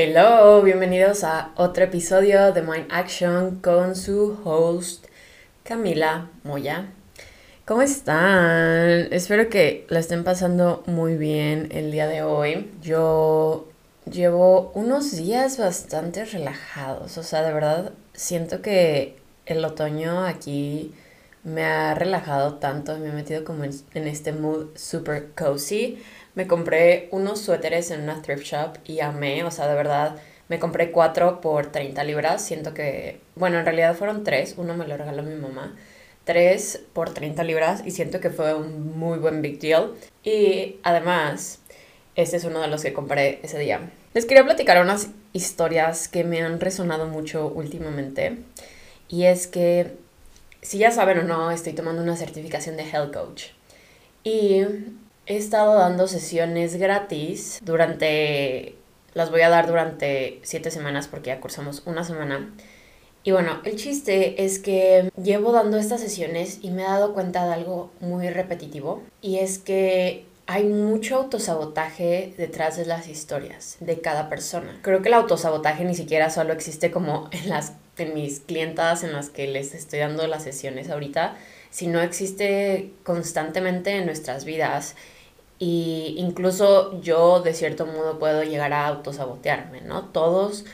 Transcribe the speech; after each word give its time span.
Hello, 0.00 0.62
bienvenidos 0.62 1.24
a 1.24 1.50
otro 1.56 1.82
episodio 1.82 2.52
de 2.52 2.62
Mind 2.62 2.86
Action 2.88 3.56
con 3.56 3.96
su 3.96 4.38
host 4.44 5.06
Camila 5.64 6.30
Moya. 6.44 6.92
¿Cómo 7.64 7.82
están? 7.82 9.12
Espero 9.12 9.48
que 9.48 9.86
la 9.88 9.98
estén 9.98 10.22
pasando 10.22 10.84
muy 10.86 11.16
bien 11.16 11.66
el 11.72 11.90
día 11.90 12.06
de 12.06 12.22
hoy. 12.22 12.70
Yo 12.80 13.66
llevo 14.08 14.70
unos 14.76 15.16
días 15.16 15.58
bastante 15.58 16.24
relajados, 16.24 17.18
o 17.18 17.24
sea, 17.24 17.42
de 17.42 17.52
verdad 17.52 17.92
siento 18.12 18.62
que 18.62 19.16
el 19.46 19.64
otoño 19.64 20.24
aquí 20.24 20.94
me 21.42 21.64
ha 21.64 21.94
relajado 21.94 22.54
tanto, 22.54 22.96
me 22.98 23.08
he 23.08 23.12
metido 23.12 23.44
como 23.44 23.64
en, 23.64 24.06
este 24.06 24.32
mood 24.32 24.68
super 24.76 25.30
cozy. 25.36 25.98
Me 26.38 26.46
compré 26.46 27.08
unos 27.10 27.40
suéteres 27.40 27.90
en 27.90 28.02
una 28.02 28.22
thrift 28.22 28.44
shop 28.44 28.76
y 28.84 29.00
amé, 29.00 29.42
o 29.42 29.50
sea, 29.50 29.66
de 29.66 29.74
verdad, 29.74 30.14
me 30.46 30.60
compré 30.60 30.92
cuatro 30.92 31.40
por 31.40 31.72
30 31.72 32.04
libras. 32.04 32.44
Siento 32.44 32.74
que, 32.74 33.18
bueno, 33.34 33.58
en 33.58 33.64
realidad 33.64 33.96
fueron 33.96 34.22
tres, 34.22 34.54
uno 34.56 34.76
me 34.76 34.86
lo 34.86 34.96
regaló 34.96 35.24
mi 35.24 35.34
mamá. 35.34 35.74
Tres 36.22 36.80
por 36.92 37.12
30 37.12 37.42
libras 37.42 37.82
y 37.84 37.90
siento 37.90 38.20
que 38.20 38.30
fue 38.30 38.54
un 38.54 38.96
muy 38.96 39.18
buen 39.18 39.42
big 39.42 39.58
deal. 39.58 39.94
Y 40.22 40.76
además, 40.84 41.58
este 42.14 42.36
es 42.36 42.44
uno 42.44 42.60
de 42.60 42.68
los 42.68 42.84
que 42.84 42.92
compré 42.92 43.40
ese 43.42 43.58
día. 43.58 43.90
Les 44.14 44.24
quería 44.24 44.44
platicar 44.44 44.80
unas 44.80 45.08
historias 45.32 46.06
que 46.06 46.22
me 46.22 46.42
han 46.42 46.60
resonado 46.60 47.08
mucho 47.08 47.48
últimamente. 47.48 48.38
Y 49.08 49.24
es 49.24 49.48
que 49.48 49.96
si 50.62 50.78
ya 50.78 50.92
saben 50.92 51.18
o 51.18 51.22
no, 51.24 51.50
estoy 51.50 51.72
tomando 51.72 52.00
una 52.00 52.14
certificación 52.14 52.76
de 52.76 52.84
Health 52.84 53.12
Coach. 53.12 53.46
Y 54.22 54.62
he 55.28 55.36
estado 55.36 55.74
dando 55.74 56.08
sesiones 56.08 56.76
gratis 56.76 57.60
durante... 57.62 58.74
Las 59.14 59.30
voy 59.30 59.40
a 59.40 59.48
dar 59.48 59.66
durante 59.66 60.38
siete 60.42 60.70
semanas 60.70 61.08
porque 61.08 61.28
ya 61.28 61.40
cursamos 61.40 61.82
una 61.86 62.04
semana. 62.04 62.54
Y 63.24 63.32
bueno, 63.32 63.60
el 63.64 63.76
chiste 63.76 64.44
es 64.44 64.58
que 64.58 65.10
llevo 65.22 65.52
dando 65.52 65.76
estas 65.76 66.00
sesiones 66.00 66.58
y 66.62 66.70
me 66.70 66.82
he 66.82 66.86
dado 66.86 67.14
cuenta 67.14 67.46
de 67.46 67.54
algo 67.54 67.90
muy 68.00 68.28
repetitivo. 68.30 69.02
Y 69.20 69.38
es 69.38 69.58
que 69.58 70.26
hay 70.46 70.64
mucho 70.64 71.16
autosabotaje 71.16 72.32
detrás 72.36 72.76
de 72.76 72.86
las 72.86 73.08
historias 73.08 73.76
de 73.80 74.00
cada 74.00 74.28
persona. 74.28 74.78
Creo 74.82 75.02
que 75.02 75.08
el 75.08 75.14
autosabotaje 75.14 75.84
ni 75.84 75.94
siquiera 75.94 76.30
solo 76.30 76.52
existe 76.52 76.90
como 76.90 77.28
en 77.32 77.48
las 77.48 77.72
en 77.98 78.14
mis 78.14 78.40
clientas 78.40 79.04
en 79.04 79.12
las 79.12 79.30
que 79.30 79.46
les 79.46 79.74
estoy 79.74 79.98
dando 79.98 80.26
las 80.26 80.44
sesiones 80.44 80.90
ahorita, 80.90 81.36
sino 81.70 82.00
existe 82.00 82.92
constantemente 83.02 83.96
en 83.96 84.06
nuestras 84.06 84.44
vidas. 84.44 84.94
Y 85.58 86.14
incluso 86.18 87.00
yo 87.00 87.40
de 87.40 87.54
cierto 87.54 87.86
modo 87.86 88.18
puedo 88.18 88.42
llegar 88.44 88.72
a 88.72 88.86
autosabotearme, 88.86 89.80
¿no? 89.80 90.04
Todos 90.06 90.64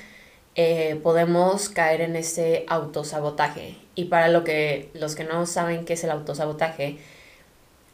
eh, 0.54 1.00
podemos 1.02 1.68
caer 1.68 2.02
en 2.02 2.16
ese 2.16 2.64
autosabotaje. 2.68 3.78
Y 3.94 4.06
para 4.06 4.28
lo 4.28 4.44
que, 4.44 4.90
los 4.94 5.14
que 5.14 5.24
no 5.24 5.46
saben 5.46 5.84
qué 5.84 5.94
es 5.94 6.04
el 6.04 6.10
autosabotaje, 6.10 6.98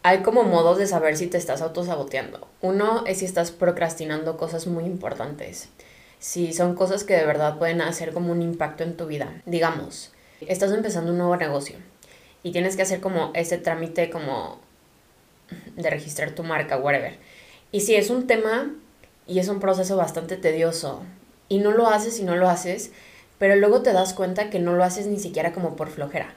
hay 0.02 0.18
como 0.22 0.42
modos 0.44 0.78
de 0.78 0.86
saber 0.86 1.16
si 1.16 1.26
te 1.26 1.38
estás 1.38 1.62
autosaboteando. 1.62 2.48
Uno 2.60 3.04
es 3.06 3.18
si 3.18 3.24
estás 3.24 3.50
procrastinando 3.52 4.36
cosas 4.36 4.66
muy 4.66 4.84
importantes 4.84 5.68
si 6.20 6.52
son 6.52 6.74
cosas 6.74 7.02
que 7.02 7.16
de 7.16 7.24
verdad 7.24 7.58
pueden 7.58 7.80
hacer 7.80 8.12
como 8.12 8.30
un 8.30 8.42
impacto 8.42 8.84
en 8.84 8.96
tu 8.96 9.06
vida. 9.06 9.42
Digamos, 9.46 10.12
estás 10.42 10.70
empezando 10.70 11.10
un 11.10 11.18
nuevo 11.18 11.36
negocio 11.36 11.78
y 12.42 12.52
tienes 12.52 12.76
que 12.76 12.82
hacer 12.82 13.00
como 13.00 13.32
ese 13.34 13.58
trámite 13.58 14.10
como 14.10 14.60
de 15.76 15.90
registrar 15.90 16.30
tu 16.32 16.42
marca, 16.42 16.76
whatever. 16.76 17.14
Y 17.72 17.80
si 17.80 17.94
es 17.94 18.10
un 18.10 18.26
tema 18.26 18.74
y 19.26 19.38
es 19.38 19.48
un 19.48 19.60
proceso 19.60 19.96
bastante 19.96 20.36
tedioso 20.36 21.02
y 21.48 21.58
no 21.58 21.70
lo 21.72 21.88
haces 21.88 22.18
y 22.18 22.24
no 22.24 22.36
lo 22.36 22.48
haces, 22.48 22.90
pero 23.38 23.56
luego 23.56 23.82
te 23.82 23.92
das 23.92 24.12
cuenta 24.12 24.50
que 24.50 24.58
no 24.58 24.74
lo 24.74 24.84
haces 24.84 25.06
ni 25.06 25.18
siquiera 25.18 25.52
como 25.52 25.76
por 25.76 25.88
flojera. 25.88 26.34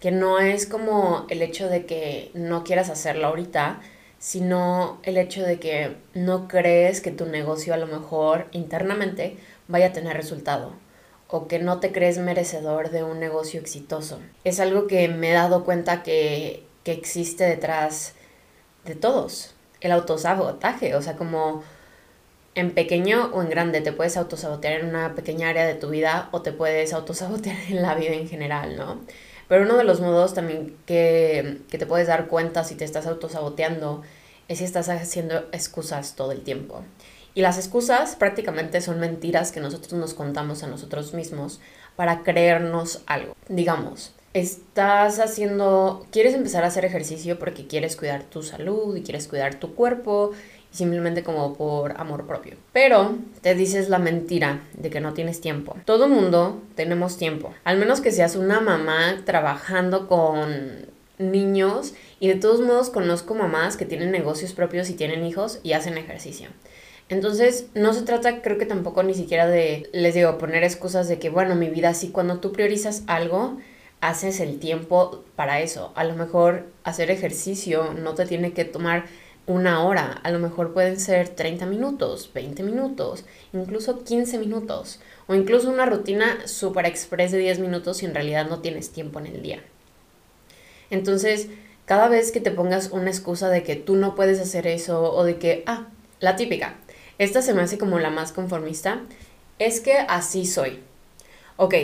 Que 0.00 0.10
no 0.10 0.38
es 0.38 0.66
como 0.66 1.26
el 1.28 1.42
hecho 1.42 1.68
de 1.68 1.86
que 1.86 2.30
no 2.34 2.64
quieras 2.64 2.90
hacerlo 2.90 3.26
ahorita, 3.26 3.80
sino 4.18 4.98
el 5.02 5.16
hecho 5.16 5.42
de 5.42 5.58
que 5.58 5.96
no 6.14 6.48
crees 6.48 7.00
que 7.00 7.10
tu 7.10 7.26
negocio 7.26 7.74
a 7.74 7.76
lo 7.76 7.86
mejor 7.86 8.46
internamente 8.52 9.36
vaya 9.68 9.88
a 9.88 9.92
tener 9.92 10.16
resultado 10.16 10.74
o 11.28 11.48
que 11.48 11.58
no 11.58 11.80
te 11.80 11.92
crees 11.92 12.18
merecedor 12.18 12.90
de 12.90 13.02
un 13.02 13.18
negocio 13.18 13.58
exitoso. 13.58 14.20
Es 14.44 14.60
algo 14.60 14.86
que 14.86 15.08
me 15.08 15.30
he 15.30 15.34
dado 15.34 15.64
cuenta 15.64 16.02
que, 16.02 16.62
que 16.84 16.92
existe 16.92 17.44
detrás 17.44 18.14
de 18.84 18.94
todos. 18.94 19.54
El 19.80 19.92
autosabotaje, 19.92 20.94
o 20.94 21.02
sea, 21.02 21.16
como 21.16 21.62
en 22.54 22.72
pequeño 22.72 23.30
o 23.32 23.42
en 23.42 23.48
grande, 23.48 23.80
te 23.80 23.92
puedes 23.92 24.16
autosabotear 24.16 24.80
en 24.80 24.88
una 24.88 25.14
pequeña 25.14 25.48
área 25.48 25.66
de 25.66 25.74
tu 25.74 25.90
vida 25.90 26.28
o 26.32 26.42
te 26.42 26.52
puedes 26.52 26.92
autosabotear 26.92 27.56
en 27.68 27.82
la 27.82 27.94
vida 27.94 28.12
en 28.12 28.28
general, 28.28 28.76
¿no? 28.76 29.00
Pero 29.48 29.64
uno 29.64 29.76
de 29.76 29.84
los 29.84 30.00
modos 30.00 30.34
también 30.34 30.76
que, 30.86 31.60
te 31.68 31.86
puedes 31.86 32.06
dar 32.06 32.28
cuenta 32.28 32.64
si 32.64 32.74
te 32.74 32.84
estás 32.84 33.06
autosaboteando 33.06 34.02
es 34.48 34.58
si 34.58 34.64
estás 34.64 34.88
haciendo 34.88 35.46
excusas 35.52 36.14
todo 36.14 36.32
el 36.32 36.42
tiempo. 36.42 36.82
Y 37.34 37.42
las 37.42 37.58
excusas 37.58 38.16
prácticamente 38.16 38.80
son 38.80 39.00
mentiras 39.00 39.52
que 39.52 39.60
nosotros 39.60 39.94
nos 39.94 40.14
contamos 40.14 40.62
a 40.62 40.68
nosotros 40.68 41.14
mismos 41.14 41.60
para 41.96 42.22
creernos 42.22 43.02
algo. 43.06 43.34
Digamos, 43.48 44.14
estás 44.34 45.18
haciendo, 45.18 46.06
quieres 46.10 46.34
empezar 46.34 46.64
a 46.64 46.68
hacer 46.68 46.84
ejercicio 46.84 47.38
porque 47.38 47.66
quieres 47.66 47.96
cuidar 47.96 48.22
tu 48.24 48.42
salud 48.42 48.96
y 48.96 49.02
quieres 49.02 49.28
cuidar 49.28 49.56
tu 49.56 49.74
cuerpo 49.74 50.32
simplemente 50.70 51.22
como 51.22 51.54
por 51.54 52.00
amor 52.00 52.26
propio. 52.26 52.56
Pero 52.72 53.16
te 53.42 53.54
dices 53.54 53.88
la 53.88 53.98
mentira 53.98 54.62
de 54.72 54.90
que 54.90 55.00
no 55.00 55.12
tienes 55.12 55.40
tiempo. 55.40 55.76
Todo 55.84 56.08
mundo 56.08 56.62
tenemos 56.74 57.18
tiempo. 57.18 57.52
Al 57.64 57.76
menos 57.76 58.00
que 58.00 58.10
seas 58.10 58.36
una 58.36 58.60
mamá 58.60 59.22
trabajando 59.24 60.08
con 60.08 60.86
niños 61.18 61.92
y 62.18 62.28
de 62.28 62.36
todos 62.36 62.60
modos 62.60 62.90
conozco 62.90 63.34
mamás 63.34 63.76
que 63.76 63.84
tienen 63.84 64.10
negocios 64.10 64.54
propios 64.54 64.88
y 64.90 64.94
tienen 64.94 65.24
hijos 65.24 65.60
y 65.62 65.74
hacen 65.74 65.98
ejercicio. 65.98 66.48
Entonces, 67.08 67.66
no 67.74 67.92
se 67.92 68.02
trata, 68.02 68.40
creo 68.40 68.56
que 68.56 68.64
tampoco 68.64 69.02
ni 69.02 69.12
siquiera 69.12 69.46
de, 69.46 69.90
les 69.92 70.14
digo, 70.14 70.38
poner 70.38 70.64
excusas 70.64 71.08
de 71.08 71.18
que, 71.18 71.28
bueno, 71.28 71.54
mi 71.54 71.68
vida 71.68 71.92
sí, 71.92 72.08
cuando 72.08 72.38
tú 72.38 72.52
priorizas 72.52 73.02
algo, 73.06 73.58
haces 74.02 74.40
el 74.40 74.58
tiempo 74.58 75.24
para 75.36 75.60
eso. 75.60 75.92
A 75.94 76.04
lo 76.04 76.14
mejor 76.14 76.66
hacer 76.84 77.10
ejercicio 77.10 77.94
no 77.94 78.14
te 78.14 78.26
tiene 78.26 78.52
que 78.52 78.64
tomar 78.64 79.06
una 79.46 79.84
hora, 79.84 80.20
a 80.22 80.30
lo 80.30 80.40
mejor 80.40 80.72
pueden 80.72 81.00
ser 81.00 81.28
30 81.28 81.66
minutos, 81.66 82.30
20 82.34 82.62
minutos, 82.64 83.24
incluso 83.52 84.04
15 84.04 84.38
minutos, 84.38 85.00
o 85.26 85.34
incluso 85.34 85.70
una 85.70 85.86
rutina 85.86 86.46
super 86.46 86.84
express 86.84 87.32
de 87.32 87.38
10 87.38 87.60
minutos 87.60 88.02
y 88.02 88.06
en 88.06 88.14
realidad 88.14 88.48
no 88.48 88.60
tienes 88.60 88.90
tiempo 88.90 89.20
en 89.20 89.26
el 89.26 89.42
día. 89.42 89.62
Entonces, 90.90 91.48
cada 91.84 92.08
vez 92.08 92.32
que 92.32 92.40
te 92.40 92.50
pongas 92.50 92.90
una 92.90 93.10
excusa 93.10 93.48
de 93.50 93.62
que 93.62 93.76
tú 93.76 93.94
no 93.94 94.14
puedes 94.14 94.40
hacer 94.40 94.66
eso 94.66 95.12
o 95.12 95.24
de 95.24 95.38
que, 95.38 95.62
ah, 95.66 95.86
la 96.20 96.34
típica, 96.36 96.76
esta 97.18 97.40
se 97.40 97.54
me 97.54 97.62
hace 97.62 97.78
como 97.78 98.00
la 98.00 98.10
más 98.10 98.32
conformista, 98.32 99.00
es 99.60 99.80
que 99.80 99.94
así 99.94 100.44
soy. 100.44 100.80
Ok, 101.56 101.74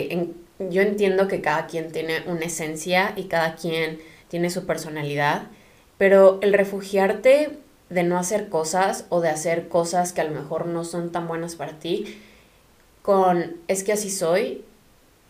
yo 0.59 0.81
entiendo 0.81 1.27
que 1.27 1.41
cada 1.41 1.67
quien 1.67 1.91
tiene 1.91 2.23
una 2.27 2.45
esencia 2.45 3.13
y 3.15 3.25
cada 3.25 3.55
quien 3.55 3.99
tiene 4.27 4.49
su 4.49 4.65
personalidad, 4.65 5.43
pero 5.97 6.39
el 6.41 6.53
refugiarte 6.53 7.57
de 7.89 8.03
no 8.03 8.17
hacer 8.17 8.49
cosas 8.49 9.05
o 9.09 9.21
de 9.21 9.29
hacer 9.29 9.67
cosas 9.67 10.13
que 10.13 10.21
a 10.21 10.25
lo 10.25 10.31
mejor 10.31 10.65
no 10.67 10.83
son 10.83 11.11
tan 11.11 11.27
buenas 11.27 11.55
para 11.55 11.79
ti, 11.79 12.21
con 13.01 13.57
es 13.67 13.83
que 13.83 13.93
así 13.93 14.11
soy, 14.11 14.63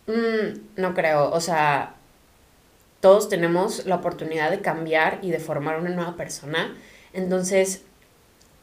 mm, 0.08 0.82
no 0.82 0.94
creo. 0.94 1.32
O 1.32 1.40
sea, 1.40 1.96
todos 3.00 3.30
tenemos 3.30 3.86
la 3.86 3.96
oportunidad 3.96 4.52
de 4.52 4.62
cambiar 4.62 5.20
y 5.22 5.32
de 5.32 5.40
formar 5.40 5.80
una 5.80 5.92
nueva 5.92 6.16
persona. 6.18 6.76
Entonces, 7.14 7.84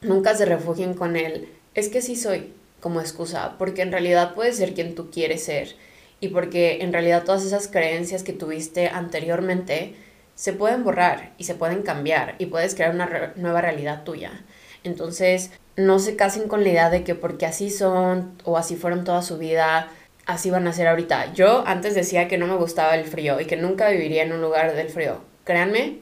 nunca 0.03 0.35
se 0.35 0.45
refugien 0.45 0.95
con 0.95 1.17
el 1.17 1.49
es 1.75 1.91
que 1.91 1.99
así 1.99 2.17
soy 2.17 2.53
como 2.81 3.01
excusa, 3.01 3.57
porque 3.59 3.83
en 3.83 3.93
realidad 3.93 4.35
puedes 4.35 4.57
ser 4.57 4.75
quien 4.75 4.95
tú 4.95 5.11
quieres 5.11 5.45
ser 5.45 5.77
y 6.21 6.29
porque 6.29 6.83
en 6.83 6.93
realidad 6.93 7.25
todas 7.25 7.45
esas 7.45 7.69
creencias 7.69 8.23
que 8.23 8.33
tuviste 8.33 8.89
anteriormente 8.89 9.95
se 10.35 10.53
pueden 10.53 10.85
borrar 10.85 11.33
y 11.39 11.45
se 11.45 11.55
pueden 11.55 11.83
cambiar 11.83 12.35
y 12.39 12.47
puedes 12.47 12.75
crear 12.75 12.95
una 12.95 13.33
nueva 13.37 13.61
realidad 13.61 14.05
tuya. 14.05 14.45
Entonces, 14.85 15.51
no 15.77 15.99
se 15.99 16.17
casen 16.17 16.49
con 16.49 16.63
la 16.63 16.71
idea 16.71 16.91
de 16.91 17.05
que 17.05 17.15
porque 17.15 17.47
así 17.47 17.71
son 17.71 18.35
o 18.45 18.57
así 18.57 18.77
fueron 18.77 19.05
toda 19.05 19.23
su 19.23 19.39
vida, 19.39 19.89
así 20.27 20.51
van 20.51 20.67
a 20.67 20.73
ser 20.73 20.89
ahorita. 20.89 21.33
Yo 21.35 21.65
antes 21.67 21.95
decía 21.95 22.29
que 22.29 22.39
no 22.39 22.47
me 22.47 22.57
gustaba 22.57 22.95
el 22.95 23.05
frío 23.05 23.41
y 23.41 23.47
que 23.47 23.57
nunca 23.57 23.89
viviría 23.91 24.23
en 24.23 24.33
un 24.33 24.41
lugar 24.41 24.75
del 24.75 24.89
frío. 24.89 25.21
Créanme, 25.45 25.99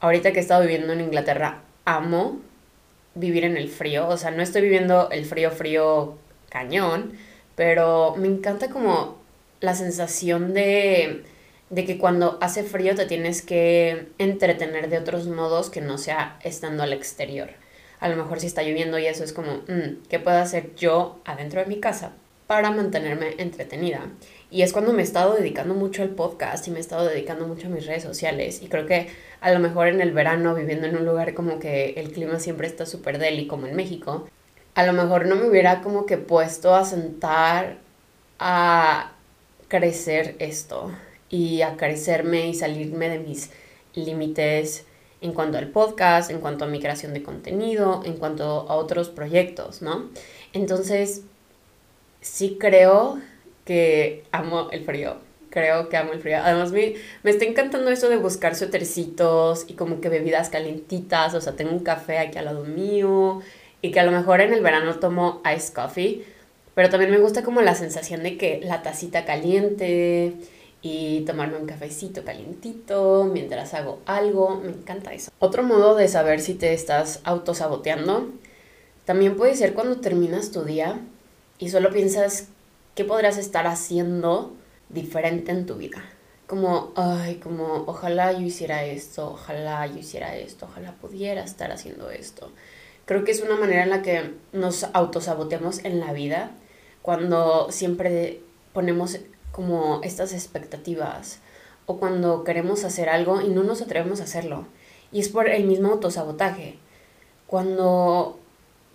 ahorita 0.00 0.32
que 0.32 0.38
he 0.38 0.42
estado 0.42 0.62
viviendo 0.62 0.92
en 0.92 1.00
Inglaterra, 1.00 1.62
amo 1.84 2.40
vivir 3.14 3.44
en 3.44 3.56
el 3.56 3.68
frío. 3.68 4.08
O 4.08 4.16
sea, 4.16 4.30
no 4.30 4.42
estoy 4.42 4.62
viviendo 4.62 5.10
el 5.10 5.24
frío 5.24 5.50
frío 5.50 6.16
cañón, 6.48 7.12
pero 7.56 8.14
me 8.16 8.28
encanta 8.28 8.68
como 8.70 9.17
la 9.60 9.74
sensación 9.74 10.54
de 10.54 11.24
de 11.70 11.84
que 11.84 11.98
cuando 11.98 12.38
hace 12.40 12.62
frío 12.62 12.94
te 12.94 13.06
tienes 13.06 13.42
que 13.42 14.08
entretener 14.18 14.88
de 14.88 14.98
otros 14.98 15.26
modos 15.26 15.70
que 15.70 15.80
no 15.80 15.98
sea 15.98 16.38
estando 16.42 16.82
al 16.82 16.92
exterior. 16.92 17.50
A 18.00 18.08
lo 18.08 18.16
mejor 18.16 18.40
si 18.40 18.46
está 18.46 18.62
lloviendo 18.62 18.98
y 18.98 19.06
eso 19.06 19.24
es 19.24 19.32
como, 19.32 19.56
mm, 19.68 20.04
¿qué 20.08 20.18
puedo 20.18 20.38
hacer 20.38 20.74
yo 20.76 21.20
adentro 21.24 21.60
de 21.60 21.66
mi 21.66 21.80
casa 21.80 22.12
para 22.46 22.70
mantenerme 22.70 23.34
entretenida? 23.38 24.06
Y 24.50 24.62
es 24.62 24.72
cuando 24.72 24.92
me 24.92 25.02
he 25.02 25.04
estado 25.04 25.34
dedicando 25.34 25.74
mucho 25.74 26.02
al 26.02 26.10
podcast 26.10 26.66
y 26.66 26.70
me 26.70 26.78
he 26.78 26.80
estado 26.80 27.06
dedicando 27.06 27.46
mucho 27.46 27.66
a 27.66 27.70
mis 27.70 27.86
redes 27.86 28.04
sociales. 28.04 28.62
Y 28.62 28.68
creo 28.68 28.86
que 28.86 29.08
a 29.40 29.52
lo 29.52 29.58
mejor 29.58 29.88
en 29.88 30.00
el 30.00 30.12
verano, 30.12 30.54
viviendo 30.54 30.86
en 30.86 30.96
un 30.96 31.04
lugar 31.04 31.34
como 31.34 31.58
que 31.58 31.90
el 31.96 32.12
clima 32.12 32.38
siempre 32.38 32.66
está 32.66 32.86
súper 32.86 33.18
deli, 33.18 33.46
como 33.46 33.66
en 33.66 33.76
México, 33.76 34.26
a 34.74 34.86
lo 34.86 34.94
mejor 34.94 35.26
no 35.26 35.34
me 35.34 35.48
hubiera 35.50 35.82
como 35.82 36.06
que 36.06 36.16
puesto 36.16 36.74
a 36.74 36.84
sentar 36.84 37.78
a 38.38 39.12
crecer 39.68 40.36
esto 40.38 40.90
y 41.30 41.62
a 41.62 41.76
crecerme 41.76 42.48
y 42.48 42.54
salirme 42.54 43.08
de 43.08 43.18
mis 43.18 43.50
límites 43.94 44.86
en 45.20 45.32
cuanto 45.32 45.58
al 45.58 45.68
podcast, 45.68 46.30
en 46.30 46.40
cuanto 46.40 46.64
a 46.64 46.68
mi 46.68 46.80
creación 46.80 47.12
de 47.12 47.22
contenido, 47.22 48.02
en 48.04 48.14
cuanto 48.14 48.44
a 48.44 48.74
otros 48.76 49.08
proyectos, 49.08 49.82
¿no? 49.82 50.10
Entonces, 50.52 51.22
sí 52.20 52.56
creo 52.58 53.18
que 53.64 54.24
amo 54.32 54.68
el 54.70 54.84
frío. 54.84 55.16
Creo 55.50 55.88
que 55.88 55.96
amo 55.96 56.12
el 56.12 56.20
frío. 56.20 56.38
Además, 56.38 56.72
me, 56.72 56.94
me 57.22 57.30
está 57.30 57.44
encantando 57.44 57.90
eso 57.90 58.08
de 58.08 58.16
buscar 58.16 58.54
suétercitos 58.54 59.64
y 59.66 59.74
como 59.74 60.00
que 60.00 60.08
bebidas 60.08 60.50
calientitas. 60.50 61.34
O 61.34 61.40
sea, 61.40 61.56
tengo 61.56 61.72
un 61.72 61.80
café 61.80 62.18
aquí 62.18 62.38
al 62.38 62.44
lado 62.44 62.64
mío 62.64 63.40
y 63.82 63.90
que 63.90 64.00
a 64.00 64.04
lo 64.04 64.12
mejor 64.12 64.40
en 64.40 64.52
el 64.52 64.62
verano 64.62 64.94
tomo 64.96 65.42
ice 65.54 65.72
coffee. 65.72 66.24
Pero 66.78 66.90
también 66.90 67.10
me 67.10 67.18
gusta 67.18 67.42
como 67.42 67.60
la 67.60 67.74
sensación 67.74 68.22
de 68.22 68.36
que 68.38 68.60
la 68.62 68.84
tacita 68.84 69.24
caliente 69.24 70.32
y 70.80 71.22
tomarme 71.22 71.56
un 71.56 71.66
cafecito 71.66 72.24
calientito 72.24 73.28
mientras 73.32 73.74
hago 73.74 73.98
algo. 74.06 74.60
Me 74.62 74.70
encanta 74.70 75.12
eso. 75.12 75.32
Otro 75.40 75.64
modo 75.64 75.96
de 75.96 76.06
saber 76.06 76.38
si 76.38 76.54
te 76.54 76.72
estás 76.72 77.18
autosaboteando 77.24 78.30
también 79.04 79.36
puede 79.36 79.56
ser 79.56 79.74
cuando 79.74 79.96
terminas 79.96 80.52
tu 80.52 80.62
día 80.62 81.00
y 81.58 81.70
solo 81.70 81.90
piensas 81.90 82.46
qué 82.94 83.02
podrías 83.04 83.38
estar 83.38 83.66
haciendo 83.66 84.54
diferente 84.88 85.50
en 85.50 85.66
tu 85.66 85.74
vida. 85.74 86.04
Como, 86.46 86.92
ay, 86.94 87.40
como, 87.42 87.86
ojalá 87.88 88.30
yo 88.30 88.42
hiciera 88.42 88.84
esto, 88.84 89.32
ojalá 89.32 89.84
yo 89.88 89.98
hiciera 89.98 90.36
esto, 90.36 90.66
ojalá 90.66 90.92
pudiera 90.92 91.42
estar 91.42 91.72
haciendo 91.72 92.12
esto. 92.12 92.52
Creo 93.04 93.24
que 93.24 93.32
es 93.32 93.42
una 93.42 93.56
manera 93.56 93.82
en 93.82 93.90
la 93.90 94.02
que 94.02 94.34
nos 94.52 94.84
autosaboteamos 94.92 95.84
en 95.84 95.98
la 95.98 96.12
vida 96.12 96.52
cuando 97.02 97.70
siempre 97.70 98.40
ponemos 98.72 99.18
como 99.52 100.00
estas 100.02 100.32
expectativas 100.32 101.40
o 101.86 101.98
cuando 101.98 102.44
queremos 102.44 102.84
hacer 102.84 103.08
algo 103.08 103.40
y 103.40 103.48
no 103.48 103.62
nos 103.62 103.82
atrevemos 103.82 104.20
a 104.20 104.24
hacerlo. 104.24 104.66
Y 105.10 105.20
es 105.20 105.28
por 105.28 105.48
el 105.48 105.64
mismo 105.64 105.88
autosabotaje. 105.88 106.78
Cuando 107.46 108.38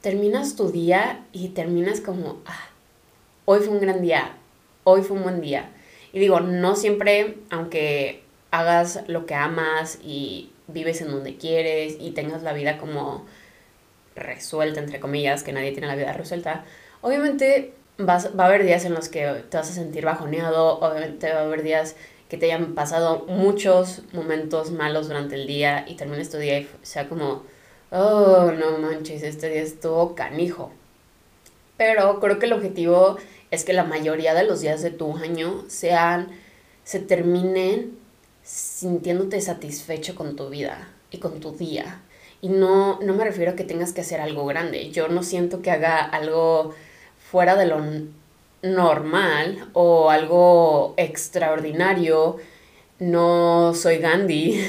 terminas 0.01 0.55
tu 0.55 0.69
día 0.71 1.25
y 1.31 1.49
terminas 1.49 2.01
como, 2.01 2.37
ah, 2.45 2.69
hoy 3.45 3.59
fue 3.61 3.69
un 3.69 3.81
gran 3.81 4.01
día, 4.01 4.37
hoy 4.83 5.01
fue 5.01 5.17
un 5.17 5.23
buen 5.23 5.41
día. 5.41 5.71
Y 6.11 6.19
digo, 6.19 6.39
no 6.39 6.75
siempre, 6.75 7.37
aunque 7.49 8.23
hagas 8.51 9.03
lo 9.07 9.25
que 9.25 9.33
amas 9.33 9.97
y 10.03 10.51
vives 10.67 11.01
en 11.01 11.09
donde 11.09 11.37
quieres 11.37 11.97
y 11.99 12.11
tengas 12.11 12.43
la 12.43 12.53
vida 12.53 12.77
como 12.77 13.25
resuelta, 14.15 14.79
entre 14.79 14.99
comillas, 14.99 15.43
que 15.43 15.53
nadie 15.53 15.71
tiene 15.71 15.87
la 15.87 15.95
vida 15.95 16.13
resuelta, 16.13 16.63
obviamente 17.01 17.73
vas, 17.97 18.37
va 18.37 18.45
a 18.45 18.47
haber 18.47 18.63
días 18.63 18.85
en 18.85 18.93
los 18.93 19.09
que 19.09 19.43
te 19.49 19.57
vas 19.57 19.69
a 19.69 19.73
sentir 19.73 20.05
bajoneado, 20.05 20.79
obviamente 20.79 21.31
va 21.31 21.41
a 21.41 21.43
haber 21.43 21.63
días 21.63 21.95
que 22.29 22.37
te 22.37 22.47
hayan 22.47 22.73
pasado 22.73 23.25
muchos 23.27 24.01
momentos 24.11 24.71
malos 24.71 25.07
durante 25.07 25.35
el 25.35 25.45
día 25.45 25.85
y 25.87 25.95
termines 25.95 26.29
tu 26.29 26.37
día 26.37 26.59
y 26.59 26.69
sea 26.81 27.07
como, 27.07 27.43
oh, 27.91 28.51
no 28.57 28.79
manches, 28.79 29.23
este 29.23 29.49
día 29.49 29.61
estuvo 29.61 30.15
canijo. 30.15 30.71
Pero 31.77 32.19
creo 32.19 32.39
que 32.39 32.47
el 32.47 32.53
objetivo 32.53 33.17
es 33.51 33.63
que 33.63 33.73
la 33.73 33.83
mayoría 33.83 34.33
de 34.33 34.45
los 34.45 34.61
días 34.61 34.81
de 34.81 34.89
tu 34.89 35.15
año 35.17 35.63
sean, 35.67 36.29
se 36.83 36.99
terminen 36.99 37.97
sintiéndote 38.41 39.39
satisfecho 39.39 40.15
con 40.15 40.35
tu 40.35 40.49
vida 40.49 40.89
y 41.11 41.19
con 41.19 41.39
tu 41.39 41.51
día. 41.51 42.01
Y 42.41 42.49
no, 42.49 42.99
no 42.99 43.13
me 43.13 43.23
refiero 43.23 43.51
a 43.51 43.55
que 43.55 43.63
tengas 43.63 43.93
que 43.93 44.01
hacer 44.01 44.19
algo 44.19 44.45
grande. 44.45 44.89
Yo 44.91 45.07
no 45.07 45.23
siento 45.23 45.61
que 45.61 45.71
haga 45.71 45.99
algo 46.03 46.73
fuera 47.33 47.55
de 47.55 47.65
lo 47.65 47.81
normal 48.61 49.67
o 49.73 50.11
algo 50.11 50.93
extraordinario. 50.97 52.37
No 52.99 53.73
soy 53.73 53.97
Gandhi. 53.97 54.63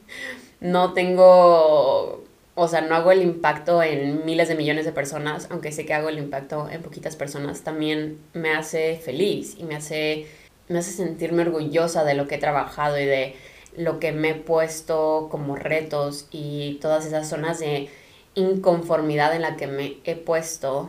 no 0.60 0.94
tengo, 0.94 2.24
o 2.54 2.68
sea, 2.68 2.80
no 2.80 2.94
hago 2.94 3.12
el 3.12 3.20
impacto 3.20 3.82
en 3.82 4.24
miles 4.24 4.48
de 4.48 4.54
millones 4.54 4.86
de 4.86 4.92
personas, 4.92 5.46
aunque 5.50 5.72
sé 5.72 5.84
que 5.84 5.92
hago 5.92 6.08
el 6.08 6.18
impacto 6.18 6.70
en 6.70 6.80
poquitas 6.80 7.16
personas, 7.16 7.64
también 7.64 8.18
me 8.32 8.54
hace 8.54 8.96
feliz 8.96 9.54
y 9.58 9.64
me 9.64 9.76
hace, 9.76 10.26
me 10.68 10.78
hace 10.78 10.92
sentirme 10.92 11.42
orgullosa 11.42 12.02
de 12.02 12.14
lo 12.14 12.26
que 12.26 12.36
he 12.36 12.38
trabajado 12.38 12.98
y 12.98 13.04
de 13.04 13.36
lo 13.76 14.00
que 14.00 14.12
me 14.12 14.30
he 14.30 14.34
puesto 14.36 15.28
como 15.30 15.54
retos 15.54 16.28
y 16.30 16.78
todas 16.80 17.04
esas 17.04 17.28
zonas 17.28 17.58
de 17.58 17.90
inconformidad 18.34 19.34
en 19.36 19.42
la 19.42 19.56
que 19.56 19.66
me 19.66 19.98
he 20.04 20.16
puesto 20.16 20.88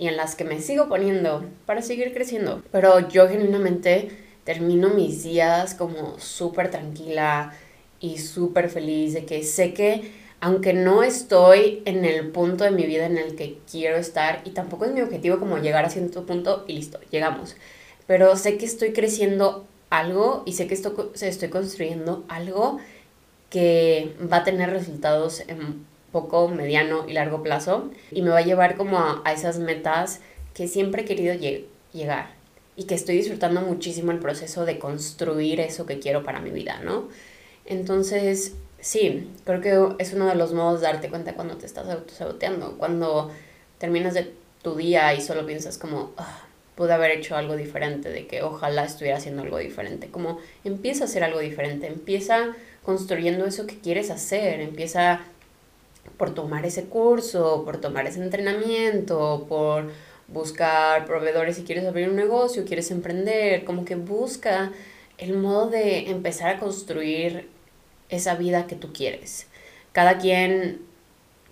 y 0.00 0.08
en 0.08 0.16
las 0.16 0.34
que 0.34 0.44
me 0.44 0.62
sigo 0.62 0.88
poniendo 0.88 1.44
para 1.66 1.82
seguir 1.82 2.14
creciendo. 2.14 2.62
Pero 2.72 3.06
yo 3.10 3.28
genuinamente 3.28 4.08
termino 4.44 4.88
mis 4.88 5.22
días 5.22 5.74
como 5.74 6.18
súper 6.18 6.70
tranquila 6.70 7.52
y 8.00 8.16
súper 8.16 8.70
feliz 8.70 9.12
de 9.12 9.26
que 9.26 9.44
sé 9.44 9.74
que 9.74 10.10
aunque 10.40 10.72
no 10.72 11.02
estoy 11.02 11.82
en 11.84 12.06
el 12.06 12.30
punto 12.30 12.64
de 12.64 12.70
mi 12.70 12.86
vida 12.86 13.04
en 13.04 13.18
el 13.18 13.36
que 13.36 13.58
quiero 13.70 13.98
estar 13.98 14.40
y 14.46 14.52
tampoco 14.52 14.86
es 14.86 14.92
mi 14.92 15.02
objetivo 15.02 15.38
como 15.38 15.58
llegar 15.58 15.84
a 15.84 15.90
cierto 15.90 16.24
punto 16.24 16.64
y 16.66 16.72
listo, 16.72 16.98
llegamos. 17.10 17.56
Pero 18.06 18.34
sé 18.36 18.56
que 18.56 18.64
estoy 18.64 18.94
creciendo 18.94 19.66
algo 19.90 20.44
y 20.46 20.54
sé 20.54 20.66
que 20.66 20.72
estoy, 20.72 20.94
estoy 21.20 21.50
construyendo 21.50 22.24
algo 22.28 22.78
que 23.50 24.16
va 24.32 24.38
a 24.38 24.44
tener 24.44 24.70
resultados 24.70 25.42
en 25.46 25.84
poco, 26.12 26.48
mediano 26.48 27.06
y 27.08 27.12
largo 27.12 27.42
plazo 27.42 27.90
y 28.10 28.22
me 28.22 28.30
va 28.30 28.38
a 28.38 28.44
llevar 28.44 28.76
como 28.76 28.98
a, 28.98 29.22
esas 29.32 29.58
metas 29.58 30.20
que 30.54 30.68
siempre 30.68 31.02
he 31.02 31.04
querido 31.04 31.34
llegar 31.92 32.34
y 32.76 32.84
que 32.84 32.94
estoy 32.94 33.16
disfrutando 33.16 33.60
muchísimo 33.60 34.10
el 34.10 34.18
proceso 34.18 34.64
de 34.64 34.78
construir 34.78 35.60
eso 35.60 35.86
que 35.86 35.98
quiero 35.98 36.22
para 36.22 36.40
mi 36.40 36.50
vida, 36.50 36.80
¿no? 36.82 37.08
Entonces, 37.66 38.54
sí, 38.80 39.28
creo 39.44 39.60
que 39.60 40.02
es 40.02 40.12
uno 40.12 40.26
de 40.26 40.34
los 40.34 40.52
modos 40.52 40.80
de 40.80 40.86
darte 40.86 41.10
cuenta 41.10 41.34
cuando 41.34 41.56
te 41.56 41.66
estás 41.66 41.88
autosaboteando, 41.88 42.78
cuando 42.78 43.30
terminas 43.78 44.14
de 44.14 44.32
tu 44.62 44.76
día 44.76 45.12
y 45.14 45.20
solo 45.20 45.46
piensas 45.46 45.78
como, 45.78 46.12
ah, 46.16 46.46
pude 46.74 46.92
haber 46.92 47.10
hecho 47.10 47.36
algo 47.36 47.56
diferente, 47.56 48.08
de 48.08 48.26
que 48.26 48.42
ojalá 48.42 48.84
estuviera 48.84 49.18
haciendo 49.18 49.42
algo 49.42 49.58
diferente, 49.58 50.08
como 50.08 50.38
empieza 50.64 51.04
a 51.04 51.06
hacer 51.06 51.22
algo 51.22 51.40
diferente, 51.40 51.86
empieza 51.86 52.54
construyendo 52.82 53.44
eso 53.44 53.66
que 53.66 53.78
quieres 53.78 54.10
hacer, 54.10 54.60
empieza 54.60 55.20
por 56.16 56.34
tomar 56.34 56.66
ese 56.66 56.84
curso, 56.84 57.64
por 57.64 57.80
tomar 57.80 58.06
ese 58.06 58.22
entrenamiento, 58.22 59.46
por 59.48 59.90
buscar 60.28 61.06
proveedores 61.06 61.56
si 61.56 61.64
quieres 61.64 61.84
abrir 61.86 62.08
un 62.08 62.16
negocio, 62.16 62.64
quieres 62.64 62.90
emprender, 62.90 63.64
como 63.64 63.84
que 63.84 63.96
busca 63.96 64.72
el 65.18 65.36
modo 65.36 65.70
de 65.70 66.10
empezar 66.10 66.56
a 66.56 66.58
construir 66.58 67.48
esa 68.08 68.34
vida 68.34 68.66
que 68.66 68.76
tú 68.76 68.92
quieres. 68.92 69.46
Cada 69.92 70.18
quien 70.18 70.82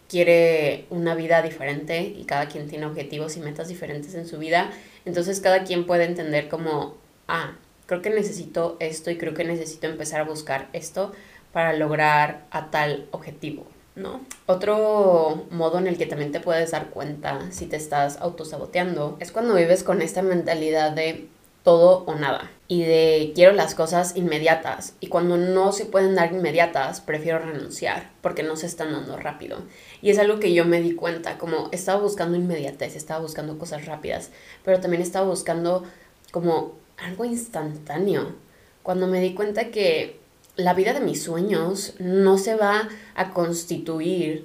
quiere 0.09 0.87
una 0.91 1.15
vida 1.15 1.43
diferente 1.43 2.01
y 2.03 2.25
cada 2.25 2.49
quien 2.49 2.69
tiene 2.69 2.87
objetivos 2.87 3.37
y 3.37 3.41
metas 3.41 3.69
diferentes 3.69 4.15
en 4.15 4.27
su 4.27 4.39
vida, 4.39 4.71
entonces 5.05 5.41
cada 5.41 5.65
quien 5.65 5.87
puede 5.87 6.05
entender 6.05 6.49
como, 6.49 6.97
ah, 7.27 7.57
creo 7.87 8.01
que 8.01 8.11
necesito 8.11 8.77
esto 8.81 9.11
y 9.11 9.19
creo 9.19 9.35
que 9.35 9.45
necesito 9.45 9.87
empezar 9.87 10.21
a 10.21 10.25
buscar 10.25 10.69
esto 10.73 11.13
para 11.53 11.73
lograr 11.75 12.47
a 12.51 12.71
tal 12.71 13.07
objetivo. 13.11 13.67
¿No? 13.99 14.21
Otro 14.47 15.47
modo 15.51 15.79
en 15.79 15.87
el 15.87 15.99
que 15.99 16.07
también 16.07 16.33
te 16.33 16.41
puedes 16.41 16.71
dar 16.71 16.91
cuenta 16.91 17.51
si 17.51 17.67
te 17.67 17.77
estás 17.77 18.19
autosaboteando 18.19 19.17
es 19.21 19.33
cuando 19.33 19.55
vives 19.55 19.83
con 19.83 20.01
esta 20.01 20.23
mentalidad 20.23 20.93
de 20.93 21.29
todo 21.65 22.05
o 22.07 22.15
nada 22.15 22.51
y 22.69 22.83
de 22.83 23.33
quiero 23.35 23.53
las 23.53 23.75
cosas 23.75 24.17
inmediatas. 24.17 24.95
Y 25.01 25.09
cuando 25.09 25.37
no 25.37 25.73
se 25.73 25.85
pueden 25.85 26.15
dar 26.15 26.33
inmediatas 26.33 27.01
prefiero 27.01 27.41
renunciar 27.41 28.11
porque 28.23 28.43
no 28.43 28.57
se 28.57 28.67
están 28.67 28.93
dando 28.93 29.17
rápido. 29.17 29.59
Y 30.01 30.11
es 30.11 30.19
algo 30.19 30.39
que 30.39 30.55
yo 30.55 30.65
me 30.65 30.81
di 30.81 30.95
cuenta 30.95 31.37
como 31.37 31.69
estaba 31.73 32.01
buscando 32.01 32.37
inmediatez 32.37 32.97
estaba 32.97 33.21
buscando 33.21 33.59
cosas 33.59 33.87
rápidas 33.87 34.31
pero 34.65 34.81
también 34.81 35.03
estaba 35.03 35.27
buscando 35.27 35.85
como 36.31 36.73
algo 36.97 37.25
instantáneo. 37.25 38.35
Cuando 38.83 39.07
me 39.07 39.21
di 39.21 39.35
cuenta 39.35 39.71
que 39.71 40.19
la 40.59 40.75
vida 40.75 40.93
de 40.93 41.01
mis 41.01 41.23
sueños 41.23 41.95
no 42.01 42.37
se 42.37 42.57
va 42.57 42.89
a 43.15 43.31
constituir 43.31 44.45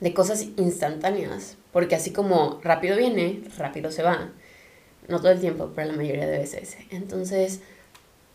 de 0.00 0.12
cosas 0.12 0.42
instantáneas, 0.58 1.56
porque 1.72 1.94
así 1.94 2.12
como 2.12 2.60
rápido 2.62 2.98
viene, 2.98 3.42
rápido 3.56 3.90
se 3.90 4.02
va. 4.02 4.30
No 5.08 5.20
todo 5.20 5.32
el 5.32 5.40
tiempo, 5.40 5.72
pero 5.74 5.90
la 5.90 5.96
mayoría 5.96 6.26
de 6.26 6.38
veces. 6.38 6.76
Entonces, 6.90 7.60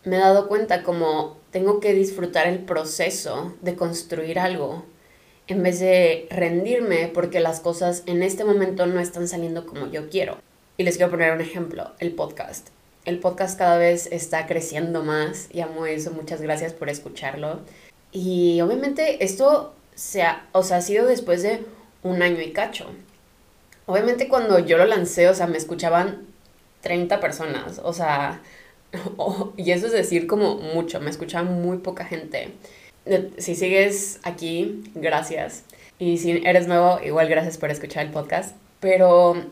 me 0.03 0.15
he 0.15 0.19
dado 0.19 0.48
cuenta 0.48 0.81
como 0.81 1.38
tengo 1.51 1.79
que 1.79 1.93
disfrutar 1.93 2.48
el 2.48 2.58
proceso 2.58 3.53
de 3.62 3.75
construir 3.75 4.39
algo 4.39 4.84
en 5.48 5.62
vez 5.62 5.79
de 5.79 6.27
rendirme 6.31 7.08
porque 7.13 7.39
las 7.39 7.60
cosas 7.60 8.01
en 8.08 8.24
este 8.24 8.46
momento 8.46 8.88
no 8.88 9.00
están 9.00 9.27
saliendo 9.27 9.67
como 9.67 9.91
yo 9.91 10.10
quiero. 10.10 10.39
Y 10.77 10.84
les 10.84 10.98
quiero 10.98 11.12
poner 11.12 11.34
un 11.34 11.41
ejemplo, 11.41 11.91
el 12.00 12.13
podcast. 12.15 12.69
El 13.10 13.18
podcast 13.18 13.58
cada 13.58 13.80
vez 13.80 14.08
está 14.12 14.46
creciendo 14.46 15.01
más 15.04 15.48
y 15.51 15.62
amo 15.62 15.88
eso, 15.88 16.12
muchas 16.12 16.44
gracias 16.44 16.74
por 16.74 16.89
escucharlo. 16.89 17.62
Y 18.12 18.62
obviamente 18.62 19.24
esto 19.24 19.74
se 19.96 20.22
ha, 20.22 20.48
o 20.51 20.62
sea, 20.62 20.78
ha 20.78 20.82
sido 20.82 21.08
después 21.08 21.42
de 21.42 21.66
un 22.04 22.22
año 22.22 22.39
y 22.39 22.51
cacho. 22.51 22.86
Obviamente 23.88 24.28
cuando 24.28 24.60
yo 24.60 24.78
lo 24.78 24.86
lancé, 24.86 25.28
o 25.28 25.34
sea, 25.34 25.48
me 25.48 25.58
escuchaban 25.58 26.28
30 26.82 27.20
personas, 27.20 27.82
o 27.84 27.94
sea, 27.94 28.44
y 29.58 29.72
eso 29.72 29.88
es 29.88 29.92
decir 29.92 30.28
como 30.28 30.58
mucho, 30.58 31.00
me 31.00 31.10
escuchaba 31.10 31.50
muy 31.50 31.80
poca 31.80 32.06
gente. 32.06 32.54
Si 33.39 33.56
sigues 33.56 34.20
aquí, 34.22 34.84
gracias. 34.94 35.63
Y 35.98 36.20
si 36.20 36.44
eres 36.46 36.68
nuevo, 36.68 37.00
igual 37.04 37.28
gracias 37.28 37.58
por 37.58 37.72
escuchar 37.72 38.06
el 38.06 38.12
podcast. 38.12 38.56
Pero 38.80 39.46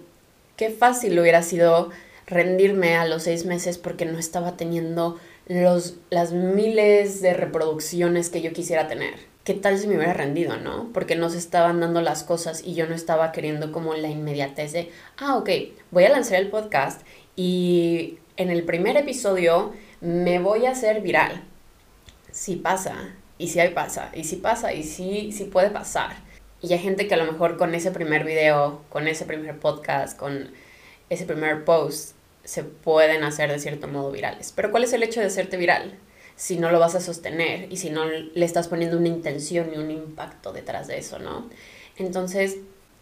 qué 0.57 0.69
fácil 0.69 1.19
hubiera 1.19 1.41
sido 1.41 1.89
rendirme 2.27 2.95
a 2.95 3.05
los 3.05 3.23
seis 3.23 3.45
meses 3.45 3.77
porque 3.77 4.05
no 4.05 4.19
estaba 4.19 4.57
teniendo 4.57 5.17
los, 5.47 5.95
las 6.09 6.33
miles 6.33 7.21
de 7.21 7.33
reproducciones 7.33 8.29
que 8.29 8.41
yo 8.41 8.51
quisiera 8.51 8.87
tener. 8.87 9.15
¿Qué 9.45 9.53
tal 9.53 9.79
si 9.79 9.87
me 9.87 9.95
hubiera 9.95 10.13
rendido, 10.13 10.57
no? 10.57 10.89
Porque 10.93 11.15
no 11.15 11.29
se 11.29 11.37
estaban 11.37 11.79
dando 11.79 12.01
las 12.01 12.23
cosas 12.23 12.61
y 12.65 12.73
yo 12.73 12.85
no 12.85 12.93
estaba 12.93 13.31
queriendo 13.31 13.71
como 13.71 13.93
la 13.93 14.09
inmediatez 14.09 14.73
de, 14.73 14.91
ah, 15.17 15.37
ok, 15.37 15.49
voy 15.89 16.03
a 16.03 16.09
lanzar 16.09 16.39
el 16.39 16.49
podcast 16.49 17.01
y 17.37 18.19
en 18.35 18.49
el 18.49 18.63
primer 18.63 18.97
episodio 18.97 19.71
me 20.01 20.39
voy 20.39 20.65
a 20.65 20.71
hacer 20.71 20.99
viral. 20.99 21.45
Si 22.29 22.57
pasa, 22.57 23.15
y 23.37 23.47
si 23.47 23.61
hay 23.61 23.69
pasa, 23.69 24.11
y 24.13 24.25
si 24.25 24.35
pasa, 24.35 24.73
y 24.73 24.83
si, 24.83 25.31
si 25.31 25.45
puede 25.45 25.69
pasar. 25.69 26.17
Y 26.61 26.73
hay 26.73 26.79
gente 26.79 27.07
que 27.07 27.13
a 27.13 27.17
lo 27.17 27.31
mejor 27.31 27.55
con 27.55 27.73
ese 27.73 27.91
primer 27.91 28.25
video, 28.25 28.81
con 28.89 29.07
ese 29.07 29.23
primer 29.23 29.57
podcast, 29.59 30.19
con 30.19 30.51
ese 31.09 31.25
primer 31.25 31.63
post, 31.63 32.16
se 32.47 32.63
pueden 32.63 33.25
hacer 33.25 33.51
de 33.51 33.59
cierto 33.59 33.89
modo 33.89 34.09
virales. 34.09 34.53
Pero 34.55 34.71
¿cuál 34.71 34.85
es 34.85 34.93
el 34.93 35.03
hecho 35.03 35.19
de 35.19 35.25
hacerte 35.25 35.57
viral? 35.57 35.99
Si 36.37 36.57
no 36.57 36.71
lo 36.71 36.79
vas 36.79 36.95
a 36.95 37.01
sostener 37.01 37.71
y 37.71 37.77
si 37.77 37.89
no 37.89 38.05
le 38.05 38.45
estás 38.45 38.69
poniendo 38.69 38.97
una 38.97 39.09
intención 39.09 39.71
y 39.73 39.77
un 39.77 39.91
impacto 39.91 40.53
detrás 40.53 40.87
de 40.87 40.97
eso, 40.97 41.19
¿no? 41.19 41.49
Entonces 41.97 42.57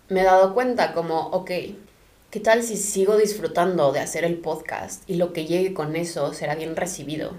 me 0.10 0.22
he 0.22 0.24
dado 0.24 0.54
cuenta 0.54 0.94
como, 0.94 1.28
ok, 1.28 1.52
¿Qué 2.36 2.42
tal 2.42 2.64
si 2.64 2.76
sigo 2.76 3.16
disfrutando 3.16 3.94
de 3.94 4.02
hacer 4.02 4.26
el 4.26 4.36
podcast 4.36 5.10
y 5.10 5.16
lo 5.16 5.32
que 5.32 5.46
llegue 5.46 5.74
con 5.74 5.96
eso 5.96 6.34
será 6.34 6.56
bien 6.56 6.76
recibido? 6.76 7.32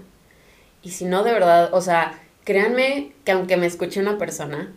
Y 0.81 0.89
si 0.89 1.05
no, 1.05 1.23
de 1.23 1.33
verdad, 1.33 1.71
o 1.71 1.81
sea, 1.81 2.19
créanme 2.45 3.13
que 3.23 3.31
aunque 3.31 3.57
me 3.57 3.67
escuche 3.67 3.99
una 3.99 4.17
persona, 4.17 4.73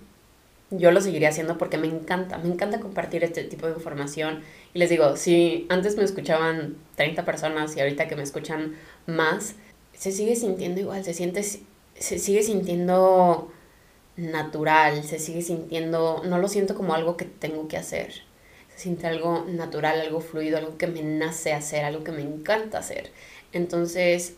yo 0.71 0.91
lo 0.91 1.00
seguiría 1.00 1.31
haciendo 1.31 1.59
porque 1.59 1.79
me 1.79 1.89
encanta, 1.89 2.39
me 2.39 2.49
encanta 2.49 2.81
compartir 2.81 3.25
este 3.25 3.45
tipo 3.45 3.67
de 3.67 3.75
información. 3.75 4.43
Y 4.75 4.79
les 4.79 4.91
digo, 4.91 5.17
si 5.17 5.67
antes 5.69 5.97
me 5.97 6.05
escuchaban 6.05 6.77
30 6.97 7.25
personas 7.25 7.77
y 7.77 7.81
ahorita 7.81 8.09
que 8.09 8.17
me 8.17 8.23
escuchan 8.23 8.77
más, 9.07 9.55
se 9.93 10.12
sigue 10.12 10.37
sintiendo 10.37 10.81
igual, 10.81 11.05
se 11.05 11.15
siente, 11.15 11.43
se 11.43 12.19
sigue 12.19 12.43
sintiendo 12.43 13.50
natural, 14.17 15.03
se 15.05 15.19
sigue 15.19 15.43
sintiendo, 15.43 16.23
no 16.25 16.39
lo 16.39 16.49
siento 16.49 16.75
como 16.75 16.95
algo 16.95 17.17
que 17.17 17.25
tengo 17.25 17.69
que 17.69 17.77
hacer 17.77 18.31
siente 18.81 19.07
algo 19.07 19.45
natural, 19.47 20.00
algo 20.00 20.21
fluido, 20.21 20.57
algo 20.57 20.79
que 20.79 20.87
me 20.87 21.03
nace 21.03 21.53
hacer, 21.53 21.85
algo 21.85 22.03
que 22.03 22.12
me 22.12 22.23
encanta 22.23 22.79
hacer. 22.79 23.12
Entonces, 23.53 24.35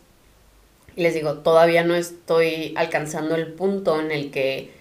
les 0.95 1.13
digo, 1.13 1.39
todavía 1.39 1.83
no 1.83 1.95
estoy 1.95 2.73
alcanzando 2.75 3.35
el 3.35 3.53
punto 3.53 3.99
en 3.99 4.11
el 4.11 4.31
que 4.31 4.71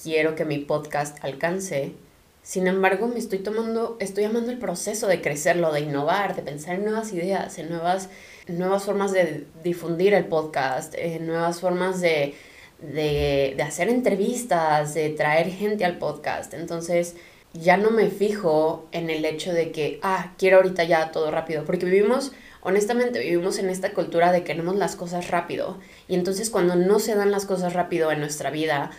quiero 0.00 0.34
que 0.34 0.44
mi 0.44 0.58
podcast 0.58 1.22
alcance. 1.24 1.94
Sin 2.42 2.66
embargo, 2.66 3.08
me 3.08 3.18
estoy 3.18 3.38
tomando, 3.38 3.96
estoy 4.00 4.24
amando 4.24 4.50
el 4.50 4.58
proceso 4.58 5.06
de 5.06 5.20
crecerlo, 5.20 5.72
de 5.72 5.80
innovar, 5.80 6.34
de 6.34 6.42
pensar 6.42 6.74
en 6.76 6.84
nuevas 6.84 7.12
ideas, 7.12 7.58
en 7.58 7.70
nuevas, 7.70 8.08
nuevas 8.48 8.84
formas 8.84 9.12
de 9.12 9.46
difundir 9.62 10.14
el 10.14 10.24
podcast, 10.24 10.94
en 10.96 11.26
nuevas 11.26 11.60
formas 11.60 12.00
de, 12.00 12.34
de, 12.80 13.54
de 13.56 13.62
hacer 13.62 13.88
entrevistas, 13.88 14.94
de 14.94 15.10
traer 15.10 15.48
gente 15.50 15.84
al 15.84 15.98
podcast. 15.98 16.52
Entonces, 16.54 17.14
ya 17.54 17.76
no 17.76 17.90
me 17.90 18.08
fijo 18.08 18.88
en 18.92 19.10
el 19.10 19.24
hecho 19.24 19.52
de 19.52 19.72
que, 19.72 19.98
ah, 20.02 20.32
quiero 20.38 20.58
ahorita 20.58 20.84
ya 20.84 21.10
todo 21.12 21.30
rápido, 21.30 21.64
porque 21.64 21.84
vivimos, 21.84 22.32
honestamente, 22.62 23.20
vivimos 23.20 23.58
en 23.58 23.68
esta 23.68 23.92
cultura 23.92 24.32
de 24.32 24.40
que 24.40 24.52
queremos 24.52 24.76
las 24.76 24.96
cosas 24.96 25.30
rápido, 25.30 25.78
y 26.08 26.14
entonces 26.14 26.50
cuando 26.50 26.76
no 26.76 26.98
se 26.98 27.14
dan 27.14 27.30
las 27.30 27.46
cosas 27.46 27.74
rápido 27.74 28.10
en 28.10 28.20
nuestra 28.20 28.50
vida, 28.50 28.90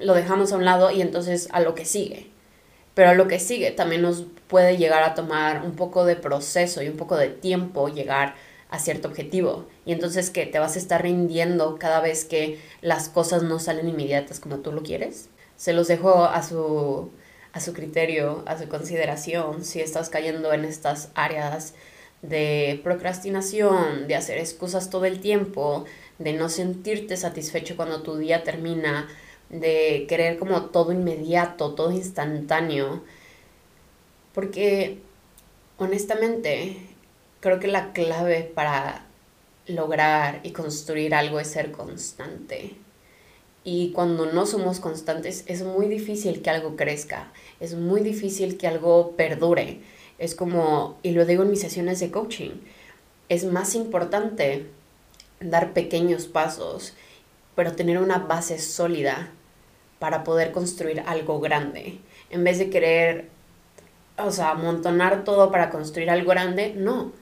lo 0.00 0.14
dejamos 0.14 0.52
a 0.52 0.56
un 0.56 0.64
lado 0.64 0.90
y 0.90 1.00
entonces 1.00 1.48
a 1.52 1.60
lo 1.60 1.74
que 1.74 1.84
sigue. 1.84 2.30
Pero 2.94 3.10
a 3.10 3.14
lo 3.14 3.28
que 3.28 3.38
sigue 3.38 3.70
también 3.72 4.02
nos 4.02 4.24
puede 4.46 4.76
llegar 4.76 5.02
a 5.02 5.14
tomar 5.14 5.62
un 5.62 5.76
poco 5.76 6.04
de 6.04 6.16
proceso 6.16 6.82
y 6.82 6.88
un 6.88 6.96
poco 6.96 7.16
de 7.16 7.28
tiempo 7.28 7.88
llegar 7.88 8.34
a 8.70 8.78
cierto 8.78 9.08
objetivo. 9.08 9.66
Y 9.84 9.92
entonces 9.92 10.30
que 10.30 10.46
te 10.46 10.58
vas 10.58 10.76
a 10.76 10.78
estar 10.78 11.02
rindiendo 11.02 11.76
cada 11.78 12.00
vez 12.00 12.24
que 12.24 12.58
las 12.80 13.08
cosas 13.08 13.42
no 13.42 13.58
salen 13.58 13.88
inmediatas 13.88 14.40
como 14.40 14.58
tú 14.58 14.72
lo 14.72 14.82
quieres. 14.82 15.28
Se 15.56 15.72
los 15.72 15.88
dejo 15.88 16.24
a 16.24 16.42
su 16.42 17.10
a 17.56 17.60
su 17.60 17.72
criterio, 17.72 18.42
a 18.44 18.58
su 18.58 18.68
consideración, 18.68 19.64
si 19.64 19.80
estás 19.80 20.10
cayendo 20.10 20.52
en 20.52 20.66
estas 20.66 21.08
áreas 21.14 21.72
de 22.20 22.78
procrastinación, 22.84 24.06
de 24.08 24.14
hacer 24.14 24.36
excusas 24.36 24.90
todo 24.90 25.06
el 25.06 25.20
tiempo, 25.20 25.86
de 26.18 26.34
no 26.34 26.50
sentirte 26.50 27.16
satisfecho 27.16 27.74
cuando 27.74 28.02
tu 28.02 28.18
día 28.18 28.44
termina, 28.44 29.08
de 29.48 30.06
querer 30.08 30.38
como 30.38 30.66
todo 30.66 30.92
inmediato, 30.92 31.74
todo 31.74 31.92
instantáneo. 31.92 33.02
Porque 34.34 34.98
honestamente 35.78 36.76
creo 37.40 37.60
que 37.60 37.68
la 37.68 37.92
clave 37.92 38.50
para 38.54 39.06
lograr 39.66 40.40
y 40.42 40.52
construir 40.52 41.14
algo 41.14 41.40
es 41.40 41.48
ser 41.48 41.72
constante. 41.72 42.74
Y 43.64 43.90
cuando 43.92 44.26
no 44.26 44.46
somos 44.46 44.78
constantes 44.78 45.44
es 45.46 45.62
muy 45.62 45.88
difícil 45.88 46.40
que 46.40 46.50
algo 46.50 46.76
crezca, 46.76 47.32
es 47.58 47.74
muy 47.74 48.00
difícil 48.00 48.58
que 48.58 48.68
algo 48.68 49.12
perdure. 49.16 49.80
Es 50.18 50.34
como, 50.34 50.98
y 51.02 51.10
lo 51.10 51.26
digo 51.26 51.42
en 51.42 51.50
mis 51.50 51.60
sesiones 51.60 52.00
de 52.00 52.10
coaching, 52.10 52.52
es 53.28 53.44
más 53.44 53.74
importante 53.74 54.66
dar 55.40 55.72
pequeños 55.72 56.26
pasos, 56.26 56.94
pero 57.56 57.72
tener 57.72 57.98
una 57.98 58.18
base 58.18 58.58
sólida 58.58 59.32
para 59.98 60.24
poder 60.24 60.52
construir 60.52 61.02
algo 61.06 61.40
grande. 61.40 61.98
En 62.30 62.44
vez 62.44 62.58
de 62.58 62.70
querer, 62.70 63.28
o 64.18 64.30
sea, 64.30 64.50
amontonar 64.50 65.24
todo 65.24 65.50
para 65.50 65.70
construir 65.70 66.10
algo 66.10 66.30
grande, 66.30 66.74
no. 66.76 67.12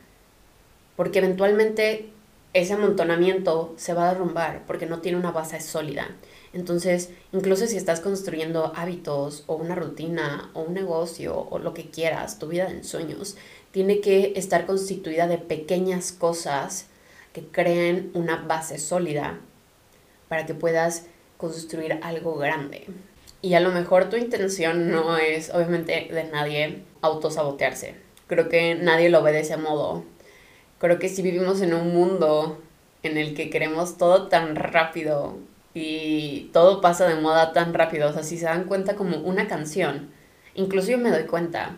Porque 0.97 1.19
eventualmente 1.19 2.11
ese 2.54 2.73
amontonamiento 2.73 3.75
se 3.76 3.95
va 3.95 4.09
a 4.09 4.12
derrumbar 4.14 4.62
porque 4.66 4.87
no 4.87 5.00
tiene 5.00 5.19
una 5.19 5.33
base 5.33 5.61
sólida. 5.61 6.09
Entonces, 6.52 7.11
incluso 7.33 7.66
si 7.66 7.76
estás 7.76 8.00
construyendo 8.00 8.73
hábitos 8.76 9.43
o 9.49 9.57
una 9.57 9.75
rutina 9.75 10.50
o 10.54 10.62
un 10.62 10.73
negocio 10.73 11.37
o 11.37 11.59
lo 11.59 11.75
que 11.75 11.90
quieras, 11.90 12.38
tu 12.38 12.47
vida 12.47 12.71
en 12.71 12.85
sueños, 12.85 13.37
tiene 13.73 14.00
que 14.00 14.35
estar 14.37 14.66
constituida 14.66 15.26
de 15.26 15.38
pequeñas 15.38 16.12
cosas 16.12 16.87
que 17.33 17.43
creen 17.43 18.12
una 18.14 18.37
base 18.37 18.78
sólida 18.78 19.40
para 20.28 20.47
que 20.47 20.54
puedas 20.54 21.07
construir 21.44 21.98
algo 22.02 22.36
grande. 22.36 22.86
Y 23.42 23.54
a 23.54 23.60
lo 23.60 23.72
mejor 23.72 24.08
tu 24.08 24.16
intención 24.16 24.90
no 24.90 25.18
es, 25.18 25.50
obviamente, 25.50 26.08
de 26.10 26.24
nadie 26.24 26.82
autosabotearse. 27.02 27.94
Creo 28.26 28.48
que 28.48 28.74
nadie 28.74 29.10
lo 29.10 29.22
ve 29.22 29.32
de 29.32 29.40
ese 29.40 29.58
modo. 29.58 30.04
Creo 30.78 30.98
que 30.98 31.10
si 31.10 31.20
vivimos 31.20 31.60
en 31.60 31.74
un 31.74 31.92
mundo 31.92 32.58
en 33.02 33.18
el 33.18 33.34
que 33.34 33.50
queremos 33.50 33.98
todo 33.98 34.28
tan 34.28 34.56
rápido 34.56 35.36
y 35.74 36.48
todo 36.54 36.80
pasa 36.80 37.06
de 37.06 37.20
moda 37.20 37.52
tan 37.52 37.74
rápido. 37.74 38.08
O 38.08 38.12
sea, 38.14 38.22
si 38.22 38.38
se 38.38 38.46
dan 38.46 38.64
cuenta 38.64 38.96
como 38.96 39.18
una 39.18 39.46
canción, 39.46 40.10
incluso 40.54 40.96
me 40.96 41.10
doy 41.10 41.24
cuenta, 41.24 41.76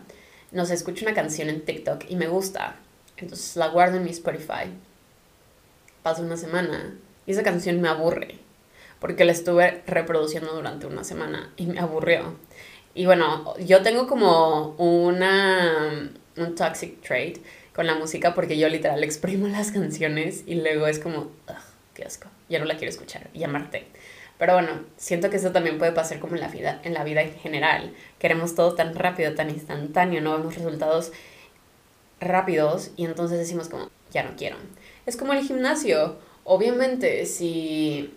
no 0.51 0.65
sé, 0.65 0.75
escucho 0.75 1.03
una 1.05 1.13
canción 1.13 1.49
en 1.49 1.65
TikTok 1.65 2.05
y 2.07 2.15
me 2.15 2.27
gusta, 2.27 2.77
entonces 3.17 3.57
la 3.57 3.67
guardo 3.67 3.97
en 3.97 4.05
mi 4.05 4.11
Spotify. 4.11 4.71
Pasa 6.01 6.21
una 6.21 6.37
semana 6.37 6.95
y 7.25 7.31
esa 7.31 7.43
canción 7.43 7.81
me 7.81 7.89
aburre, 7.89 8.39
porque 8.99 9.25
la 9.25 9.31
estuve 9.31 9.83
reproduciendo 9.85 10.53
durante 10.53 10.87
una 10.87 11.03
semana 11.03 11.51
y 11.57 11.67
me 11.67 11.79
aburrió. 11.79 12.35
Y 12.93 13.05
bueno, 13.05 13.55
yo 13.59 13.83
tengo 13.83 14.07
como 14.07 14.69
una, 14.77 16.09
un 16.35 16.55
toxic 16.55 17.01
trait 17.01 17.39
con 17.75 17.85
la 17.85 17.95
música 17.95 18.33
porque 18.33 18.57
yo 18.57 18.69
literal 18.69 19.03
exprimo 19.03 19.47
las 19.49 19.71
canciones 19.71 20.43
y 20.47 20.55
luego 20.55 20.87
es 20.87 20.99
como, 20.99 21.31
qué 21.93 22.03
asco, 22.03 22.27
ya 22.49 22.59
no 22.59 22.65
la 22.65 22.77
quiero 22.77 22.89
escuchar 22.89 23.29
y 23.33 23.39
llamarte. 23.39 23.87
Pero 24.37 24.53
bueno, 24.53 24.69
siento 24.97 25.29
que 25.29 25.37
eso 25.37 25.51
también 25.51 25.79
puede 25.79 25.91
pasar 25.91 26.19
como 26.19 26.35
en 26.35 26.41
la 26.41 26.47
vida, 26.47 26.79
en 26.83 26.93
la 26.93 27.03
vida 27.03 27.21
en 27.21 27.33
general. 27.33 27.93
Queremos 28.19 28.53
todo 28.53 28.75
tan 28.75 28.95
rápido, 28.95 29.33
tan 29.33 29.49
instantáneo, 29.49 30.21
no 30.21 30.37
vemos 30.37 30.55
resultados 30.55 31.11
rápidos 32.19 32.91
y 32.97 33.05
entonces 33.05 33.39
decimos 33.39 33.67
como, 33.67 33.89
ya 34.11 34.23
no 34.23 34.35
quiero. 34.37 34.57
Es 35.05 35.17
como 35.17 35.33
el 35.33 35.43
gimnasio. 35.43 36.17
Obviamente, 36.43 37.25
si, 37.25 38.13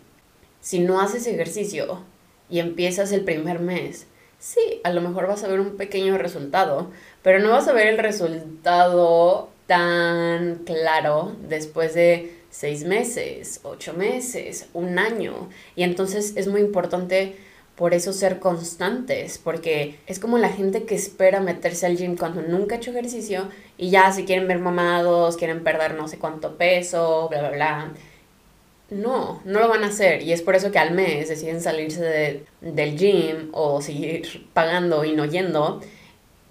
si 0.60 0.80
no 0.80 1.00
haces 1.00 1.26
ejercicio 1.26 2.04
y 2.48 2.58
empiezas 2.58 3.12
el 3.12 3.24
primer 3.24 3.60
mes 3.60 4.06
sí, 4.40 4.80
a 4.82 4.90
lo 4.90 5.00
mejor 5.02 5.28
vas 5.28 5.44
a 5.44 5.48
ver 5.48 5.60
un 5.60 5.76
pequeño 5.76 6.18
resultado, 6.18 6.90
pero 7.22 7.38
no 7.38 7.50
vas 7.50 7.68
a 7.68 7.72
ver 7.72 7.86
el 7.86 7.98
resultado 7.98 9.50
tan 9.66 10.62
claro 10.64 11.36
después 11.48 11.94
de 11.94 12.34
seis 12.50 12.84
meses, 12.84 13.60
ocho 13.62 13.92
meses, 13.92 14.66
un 14.72 14.98
año. 14.98 15.48
Y 15.76 15.84
entonces 15.84 16.32
es 16.34 16.48
muy 16.48 16.60
importante 16.62 17.36
por 17.76 17.94
eso 17.94 18.12
ser 18.12 18.40
constantes, 18.40 19.38
porque 19.38 19.98
es 20.06 20.18
como 20.18 20.38
la 20.38 20.48
gente 20.48 20.84
que 20.84 20.94
espera 20.94 21.40
meterse 21.40 21.86
al 21.86 21.96
gym 21.96 22.16
cuando 22.16 22.42
nunca 22.42 22.74
ha 22.74 22.78
hecho 22.78 22.90
ejercicio 22.90 23.48
y 23.78 23.90
ya 23.90 24.12
si 24.12 24.24
quieren 24.24 24.48
ver 24.48 24.58
mamados, 24.58 25.36
quieren 25.36 25.62
perder 25.62 25.94
no 25.94 26.08
sé 26.08 26.18
cuánto 26.18 26.56
peso, 26.56 27.28
bla, 27.28 27.40
bla, 27.40 27.50
bla. 27.50 27.92
No, 28.90 29.40
no 29.44 29.60
lo 29.60 29.68
van 29.68 29.84
a 29.84 29.86
hacer 29.86 30.22
y 30.22 30.32
es 30.32 30.42
por 30.42 30.56
eso 30.56 30.72
que 30.72 30.80
al 30.80 30.92
mes 30.92 31.28
deciden 31.28 31.60
salirse 31.60 32.42
del 32.60 32.98
gym 32.98 33.50
o 33.52 33.80
seguir 33.80 34.48
pagando 34.52 35.04
y 35.04 35.12
no 35.12 35.24
yendo, 35.26 35.80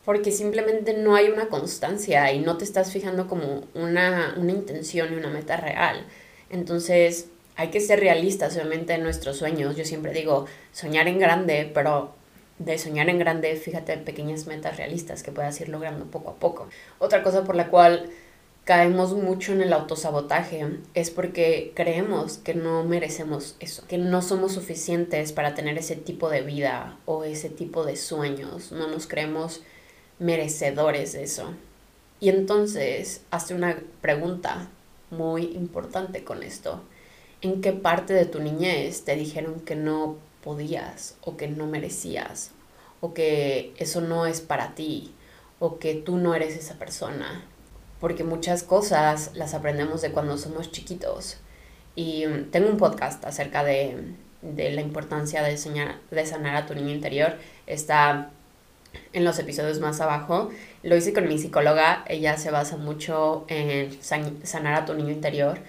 porque 0.05 0.31
simplemente 0.31 0.93
no 0.93 1.15
hay 1.15 1.27
una 1.27 1.50
constancia 1.50 2.31
y 2.31 2.39
no 2.39 2.58
te 2.58 2.63
estás 2.63 2.93
fijando 2.93 3.27
como 3.27 3.65
una, 3.74 4.36
una 4.38 4.51
intención 4.53 5.13
y 5.13 5.17
una 5.17 5.29
meta 5.29 5.58
real. 5.58 6.05
Entonces, 6.50 7.27
hay 7.58 7.72
que 7.72 7.81
ser 7.81 8.00
realistas, 8.00 8.55
obviamente, 8.55 8.93
en 8.93 9.03
nuestros 9.03 9.36
sueños. 9.36 9.75
Yo 9.75 9.84
siempre 9.84 10.13
digo, 10.13 10.46
soñar 10.72 11.10
en 11.10 11.19
grande, 11.19 11.69
pero 11.74 12.13
de 12.58 12.77
soñar 12.77 13.10
en 13.10 13.19
grande, 13.19 13.55
fíjate 13.58 13.93
en 13.93 14.05
pequeñas 14.05 14.48
metas 14.48 14.77
realistas 14.77 15.24
que 15.24 15.34
puedas 15.34 15.60
ir 15.60 15.67
logrando 15.67 16.05
poco 16.05 16.31
a 16.31 16.36
poco. 16.36 16.69
Otra 17.00 17.22
cosa 17.22 17.43
por 17.43 17.55
la 17.55 17.67
cual 17.67 18.10
caemos 18.69 19.13
mucho 19.13 19.51
en 19.51 19.61
el 19.61 19.73
autosabotaje 19.73 20.77
es 20.93 21.09
porque 21.09 21.71
creemos 21.73 22.38
que 22.38 22.53
no 22.53 22.83
merecemos 22.83 23.55
eso, 23.59 23.83
que 23.88 23.97
no 23.97 24.21
somos 24.21 24.51
suficientes 24.51 25.31
para 25.31 25.55
tener 25.55 25.79
ese 25.79 25.95
tipo 25.95 26.29
de 26.29 26.43
vida 26.43 26.95
o 27.07 27.23
ese 27.23 27.49
tipo 27.49 27.83
de 27.83 27.95
sueños, 27.95 28.71
no 28.71 28.88
nos 28.88 29.07
creemos 29.07 29.63
merecedores 30.19 31.13
de 31.13 31.23
eso. 31.23 31.55
Y 32.19 32.29
entonces, 32.29 33.21
hazte 33.31 33.55
una 33.55 33.81
pregunta 34.01 34.69
muy 35.09 35.45
importante 35.45 36.23
con 36.23 36.43
esto 36.43 36.83
en 37.41 37.61
qué 37.61 37.73
parte 37.73 38.13
de 38.13 38.27
tu 38.27 38.39
niñez 38.39 39.03
te 39.03 39.15
dijeron 39.15 39.61
que 39.61 39.75
no 39.75 40.17
podías 40.43 41.17
o 41.21 41.38
que 41.38 41.47
no 41.47 41.65
merecías 41.65 42.51
o 43.01 43.15
que 43.15 43.73
eso 43.77 43.99
no 43.99 44.27
es 44.27 44.41
para 44.41 44.75
ti 44.75 45.11
o 45.57 45.79
que 45.79 45.95
tú 45.95 46.17
no 46.17 46.35
eres 46.35 46.55
esa 46.55 46.75
persona. 46.75 47.48
Porque 47.99 48.23
muchas 48.23 48.63
cosas 48.63 49.31
las 49.33 49.53
aprendemos 49.53 50.01
de 50.01 50.11
cuando 50.11 50.37
somos 50.37 50.71
chiquitos. 50.71 51.37
Y 51.95 52.25
mm, 52.25 52.51
tengo 52.51 52.69
un 52.69 52.77
podcast 52.77 53.23
acerca 53.25 53.63
de, 53.63 54.13
la 54.41 54.81
importancia 54.81 55.43
de, 55.43 55.51
de 55.51 56.25
sanar 56.25 56.55
a 56.55 56.65
tu 56.65 56.75
niño 56.75 56.91
interior. 56.91 57.37
Está 57.67 58.31
en 59.13 59.23
los 59.25 59.37
episodios 59.39 59.79
más 59.79 60.01
abajo. 60.01 60.49
Lo 60.83 60.95
hice 60.95 61.13
con 61.13 61.27
mi 61.27 61.37
psicóloga. 61.37 62.03
Ella 62.07 62.37
se 62.37 62.51
basa 62.51 62.77
mucho 62.77 63.45
en 63.47 63.97
sanar 64.01 64.73
a 64.75 64.85
tu 64.85 64.93
niño 64.93 65.11
interior 65.11 65.59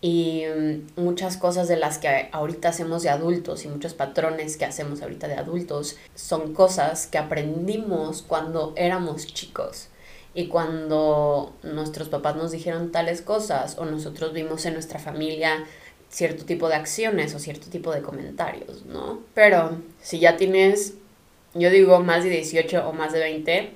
y 0.00 0.44
mm, 0.46 1.00
muchas 1.00 1.36
cosas 1.36 1.68
de 1.68 1.76
las 1.76 1.98
que 1.98 2.28
ahorita 2.32 2.68
hacemos 2.68 3.02
de 3.02 3.10
adultos 3.10 3.64
y 3.64 3.68
muchos 3.68 3.94
patrones 3.94 4.56
que 4.56 4.64
hacemos 4.64 5.02
ahorita 5.02 5.26
de 5.28 5.34
adultos 5.34 5.96
son 6.14 6.54
cosas 6.54 7.06
que 7.06 7.18
aprendimos 7.18 8.22
cuando 8.22 8.72
éramos 8.76 9.26
chicos 9.26 9.88
y 10.36 10.48
cuando 10.48 11.54
nuestros 11.62 12.10
papás 12.10 12.36
nos 12.36 12.52
dijeron 12.52 12.92
tales 12.92 13.22
cosas 13.22 13.78
o 13.78 13.86
nosotros 13.86 14.34
vimos 14.34 14.66
en 14.66 14.74
nuestra 14.74 14.98
familia 14.98 15.64
cierto 16.10 16.44
tipo 16.44 16.68
de 16.68 16.74
acciones 16.74 17.34
o 17.34 17.38
cierto 17.38 17.68
tipo 17.70 17.90
de 17.90 18.02
comentarios, 18.02 18.84
¿no? 18.84 19.20
Pero 19.32 19.78
si 20.02 20.18
ya 20.18 20.36
tienes, 20.36 20.92
yo 21.54 21.70
digo, 21.70 22.00
más 22.00 22.22
de 22.22 22.28
18 22.28 22.86
o 22.86 22.92
más 22.92 23.14
de 23.14 23.20
20, 23.20 23.70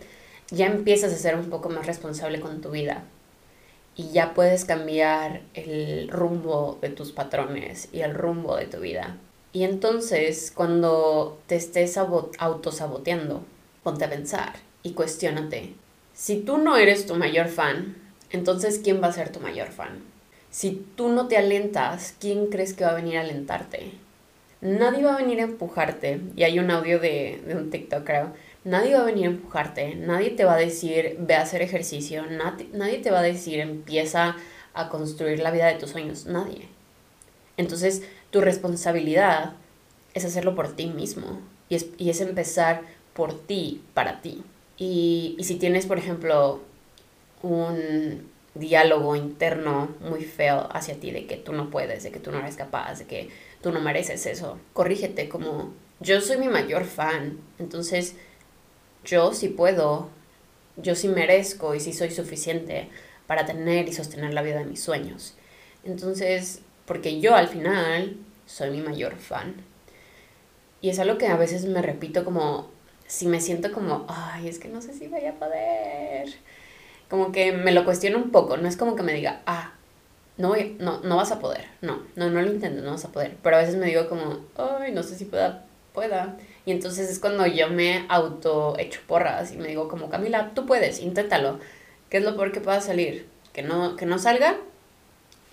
ya 0.50 0.66
empiezas 0.66 1.14
a 1.14 1.16
ser 1.16 1.34
un 1.34 1.48
poco 1.48 1.70
más 1.70 1.86
responsable 1.86 2.40
con 2.40 2.60
tu 2.60 2.70
vida 2.70 3.04
y 3.96 4.10
ya 4.10 4.34
puedes 4.34 4.66
cambiar 4.66 5.40
el 5.54 6.10
rumbo 6.10 6.78
de 6.82 6.90
tus 6.90 7.10
patrones 7.10 7.88
y 7.90 8.00
el 8.00 8.14
rumbo 8.14 8.56
de 8.56 8.66
tu 8.66 8.80
vida. 8.80 9.16
Y 9.54 9.64
entonces, 9.64 10.52
cuando 10.54 11.40
te 11.46 11.56
estés 11.56 11.96
autosaboteando, 11.96 13.44
ponte 13.82 14.04
a 14.04 14.10
pensar 14.10 14.56
y 14.82 14.92
cuestiónate. 14.92 15.72
Si 16.20 16.36
tú 16.36 16.58
no 16.58 16.76
eres 16.76 17.06
tu 17.06 17.14
mayor 17.14 17.48
fan, 17.48 17.96
entonces 18.28 18.78
¿quién 18.84 19.02
va 19.02 19.06
a 19.06 19.12
ser 19.12 19.32
tu 19.32 19.40
mayor 19.40 19.68
fan? 19.68 20.02
Si 20.50 20.86
tú 20.94 21.08
no 21.08 21.28
te 21.28 21.38
alentas, 21.38 22.14
¿quién 22.20 22.48
crees 22.48 22.74
que 22.74 22.84
va 22.84 22.90
a 22.90 22.94
venir 22.94 23.16
a 23.16 23.22
alentarte? 23.22 23.92
Nadie 24.60 25.02
va 25.02 25.14
a 25.14 25.22
venir 25.22 25.40
a 25.40 25.44
empujarte. 25.44 26.20
Y 26.36 26.42
hay 26.42 26.58
un 26.58 26.70
audio 26.70 26.98
de, 26.98 27.40
de 27.46 27.56
un 27.56 27.70
TikTok, 27.70 28.04
creo, 28.04 28.34
Nadie 28.64 28.92
va 28.92 29.00
a 29.00 29.06
venir 29.06 29.24
a 29.24 29.30
empujarte, 29.30 29.94
nadie 29.94 30.32
te 30.32 30.44
va 30.44 30.52
a 30.52 30.58
decir 30.58 31.16
ve 31.18 31.34
a 31.34 31.40
hacer 31.40 31.62
ejercicio, 31.62 32.26
nadie, 32.26 32.98
te 32.98 33.10
va 33.10 33.20
a 33.20 33.22
decir 33.22 33.58
empieza 33.58 34.36
a 34.74 34.90
construir 34.90 35.38
la 35.38 35.50
vida 35.50 35.68
de 35.68 35.76
tus 35.76 35.88
sueños, 35.88 36.26
nadie. 36.26 36.68
Entonces 37.56 38.02
tu 38.30 38.42
responsabilidad 38.42 39.54
es 40.12 40.26
hacerlo 40.26 40.54
por 40.54 40.76
ti 40.76 40.88
mismo 40.88 41.40
y 41.70 41.76
es, 41.76 41.86
y 41.96 42.10
es 42.10 42.20
empezar 42.20 42.82
por 43.14 43.32
ti, 43.32 43.82
para 43.94 44.20
ti. 44.20 44.44
Y, 44.80 45.36
si 45.40 45.56
tienes, 45.56 45.84
por 45.84 45.98
ejemplo, 45.98 46.62
un 47.42 48.30
diálogo 48.54 49.14
interno 49.14 49.94
muy 50.00 50.24
feo 50.24 50.68
hacia 50.72 50.98
ti 50.98 51.10
de 51.10 51.26
que 51.26 51.36
tú 51.36 51.52
no 51.52 51.68
puedes, 51.68 52.02
de 52.02 52.10
que 52.10 52.18
tú 52.18 52.32
no 52.32 52.38
eres 52.38 52.56
capaz, 52.56 52.98
de 52.98 53.04
que 53.04 53.28
tú 53.62 53.72
no 53.72 53.80
mereces 53.80 54.24
eso, 54.24 54.58
corrígete 54.72 55.28
como 55.28 55.74
yo 56.00 56.20
soy 56.22 56.38
mi 56.38 56.48
mayor 56.48 56.84
fan, 56.84 57.38
entonces 57.58 58.16
yo 59.04 59.34
sí 59.34 59.48
puedo, 59.48 60.08
yo 60.78 60.94
sí 60.94 61.08
merezco 61.08 61.74
y 61.74 61.80
sí 61.80 61.92
soy 61.92 62.10
suficiente 62.10 62.88
para 63.26 63.44
tener 63.44 63.86
y 63.86 63.92
sostener 63.92 64.32
la 64.32 64.40
vida 64.40 64.60
de 64.60 64.64
mis 64.64 64.82
sueños. 64.82 65.34
Entonces, 65.84 66.62
porque 66.86 67.20
yo 67.20 67.34
al 67.34 67.48
final 67.48 68.16
soy 68.46 68.70
mi 68.70 68.80
mayor 68.80 69.16
fan. 69.16 69.56
Y 70.80 70.88
es 70.88 70.98
algo 70.98 71.18
que 71.18 71.26
a 71.26 71.36
veces 71.36 71.66
me 71.66 71.82
repito 71.82 72.24
como, 72.24 72.70
si 73.10 73.26
me 73.26 73.40
siento 73.40 73.72
como, 73.72 74.06
ay, 74.08 74.46
es 74.46 74.60
que 74.60 74.68
no 74.68 74.80
sé 74.80 74.94
si 74.94 75.08
voy 75.08 75.24
a 75.26 75.34
poder. 75.34 76.32
Como 77.08 77.32
que 77.32 77.50
me 77.50 77.72
lo 77.72 77.84
cuestiono 77.84 78.18
un 78.18 78.30
poco, 78.30 78.56
no 78.56 78.68
es 78.68 78.76
como 78.76 78.94
que 78.94 79.02
me 79.02 79.12
diga, 79.12 79.42
ah, 79.46 79.72
no, 80.36 80.54
no, 80.78 81.00
no 81.00 81.16
vas 81.16 81.32
a 81.32 81.40
poder, 81.40 81.64
no, 81.80 82.04
no, 82.14 82.30
no 82.30 82.40
lo 82.40 82.52
intento, 82.52 82.82
no 82.82 82.92
vas 82.92 83.04
a 83.04 83.10
poder. 83.10 83.36
Pero 83.42 83.56
a 83.56 83.58
veces 83.58 83.74
me 83.74 83.86
digo 83.86 84.08
como, 84.08 84.38
ay, 84.56 84.92
no 84.92 85.02
sé 85.02 85.16
si 85.16 85.24
pueda, 85.24 85.64
pueda. 85.92 86.36
Y 86.64 86.70
entonces 86.70 87.10
es 87.10 87.18
cuando 87.18 87.48
yo 87.48 87.68
me 87.68 88.06
auto 88.08 88.78
echo 88.78 89.00
porras 89.08 89.50
y 89.52 89.56
me 89.56 89.66
digo 89.66 89.88
como, 89.88 90.08
Camila, 90.08 90.52
tú 90.54 90.64
puedes, 90.64 91.00
inténtalo. 91.00 91.58
¿Qué 92.10 92.18
es 92.18 92.22
lo 92.22 92.36
peor 92.36 92.52
que 92.52 92.60
pueda 92.60 92.80
salir? 92.80 93.26
Que 93.52 93.62
no, 93.62 93.96
que 93.96 94.06
no 94.06 94.20
salga. 94.20 94.56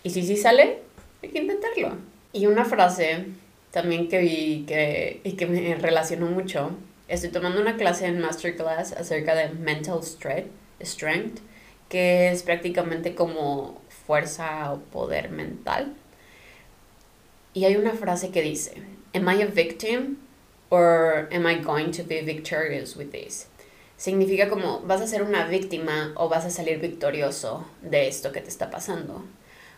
Y 0.03 0.11
si 0.11 0.21
sí 0.21 0.37
sale, 0.37 0.81
hay 1.23 1.29
que 1.29 1.39
intentarlo. 1.39 1.97
Y 2.33 2.45
una 2.45 2.65
frase 2.65 3.25
también 3.71 4.09
que 4.09 4.19
vi 4.19 4.65
que, 4.67 5.21
y 5.23 5.31
que 5.31 5.47
me 5.47 5.73
relacionó 5.73 6.27
mucho. 6.27 6.69
Estoy 7.07 7.29
tomando 7.29 7.61
una 7.61 7.77
clase 7.77 8.05
en 8.05 8.19
Masterclass 8.19 8.91
acerca 8.93 9.33
de 9.35 9.49
mental 9.49 10.01
strength, 10.03 11.39
que 11.89 12.31
es 12.31 12.43
prácticamente 12.43 13.15
como 13.15 13.81
fuerza 14.05 14.73
o 14.73 14.79
poder 14.79 15.29
mental. 15.29 15.93
Y 17.53 17.65
hay 17.65 17.75
una 17.75 17.93
frase 17.93 18.31
que 18.31 18.41
dice, 18.41 18.83
Am 19.13 19.27
I 19.29 19.41
a 19.41 19.45
victim 19.45 20.17
Or 20.69 21.29
am 21.31 21.47
I 21.47 21.55
going 21.55 21.91
to 21.91 22.03
be 22.03 22.21
victorious 22.21 22.97
with 22.97 23.11
this? 23.11 23.47
Significa 23.95 24.49
como 24.49 24.81
vas 24.81 25.01
a 25.01 25.07
ser 25.07 25.23
una 25.23 25.47
víctima 25.47 26.11
o 26.15 26.27
vas 26.27 26.45
a 26.45 26.49
salir 26.49 26.79
victorioso 26.79 27.65
de 27.81 28.07
esto 28.07 28.31
que 28.31 28.41
te 28.41 28.49
está 28.49 28.69
pasando. 28.69 29.23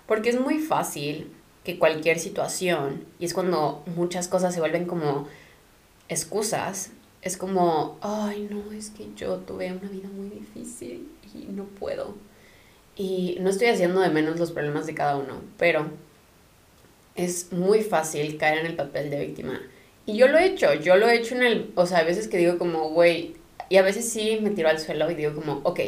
Porque 0.07 0.29
es 0.29 0.39
muy 0.39 0.57
fácil 0.57 1.31
que 1.63 1.77
cualquier 1.77 2.19
situación, 2.19 3.05
y 3.19 3.25
es 3.25 3.33
cuando 3.33 3.83
muchas 3.95 4.27
cosas 4.27 4.53
se 4.53 4.59
vuelven 4.59 4.85
como 4.85 5.27
excusas, 6.09 6.89
es 7.21 7.37
como, 7.37 7.97
ay 8.01 8.47
no, 8.49 8.71
es 8.71 8.89
que 8.91 9.07
yo 9.15 9.37
tuve 9.37 9.71
una 9.71 9.89
vida 9.89 10.09
muy 10.09 10.29
difícil 10.29 11.09
y 11.33 11.51
no 11.51 11.65
puedo. 11.65 12.15
Y 12.95 13.37
no 13.39 13.49
estoy 13.49 13.67
haciendo 13.67 14.01
de 14.01 14.09
menos 14.09 14.39
los 14.39 14.51
problemas 14.51 14.85
de 14.85 14.95
cada 14.95 15.17
uno, 15.17 15.41
pero 15.57 15.87
es 17.15 17.51
muy 17.51 17.81
fácil 17.81 18.37
caer 18.37 18.59
en 18.59 18.65
el 18.65 18.75
papel 18.75 19.09
de 19.09 19.25
víctima 19.25 19.61
y 20.09 20.17
yo 20.17 20.27
lo 20.27 20.39
he 20.39 20.45
hecho, 20.45 20.73
yo 20.73 20.95
lo 20.95 21.07
he 21.07 21.17
hecho 21.17 21.35
en 21.35 21.43
el, 21.43 21.71
o 21.75 21.85
sea, 21.85 21.99
a 21.99 22.03
veces 22.03 22.27
que 22.27 22.37
digo 22.37 22.57
como, 22.57 22.89
güey, 22.89 23.35
y 23.69 23.77
a 23.77 23.83
veces 23.83 24.09
sí 24.09 24.39
me 24.41 24.49
tiro 24.49 24.67
al 24.67 24.79
suelo 24.79 25.11
y 25.11 25.13
digo 25.13 25.35
como, 25.35 25.61
ok, 25.63 25.81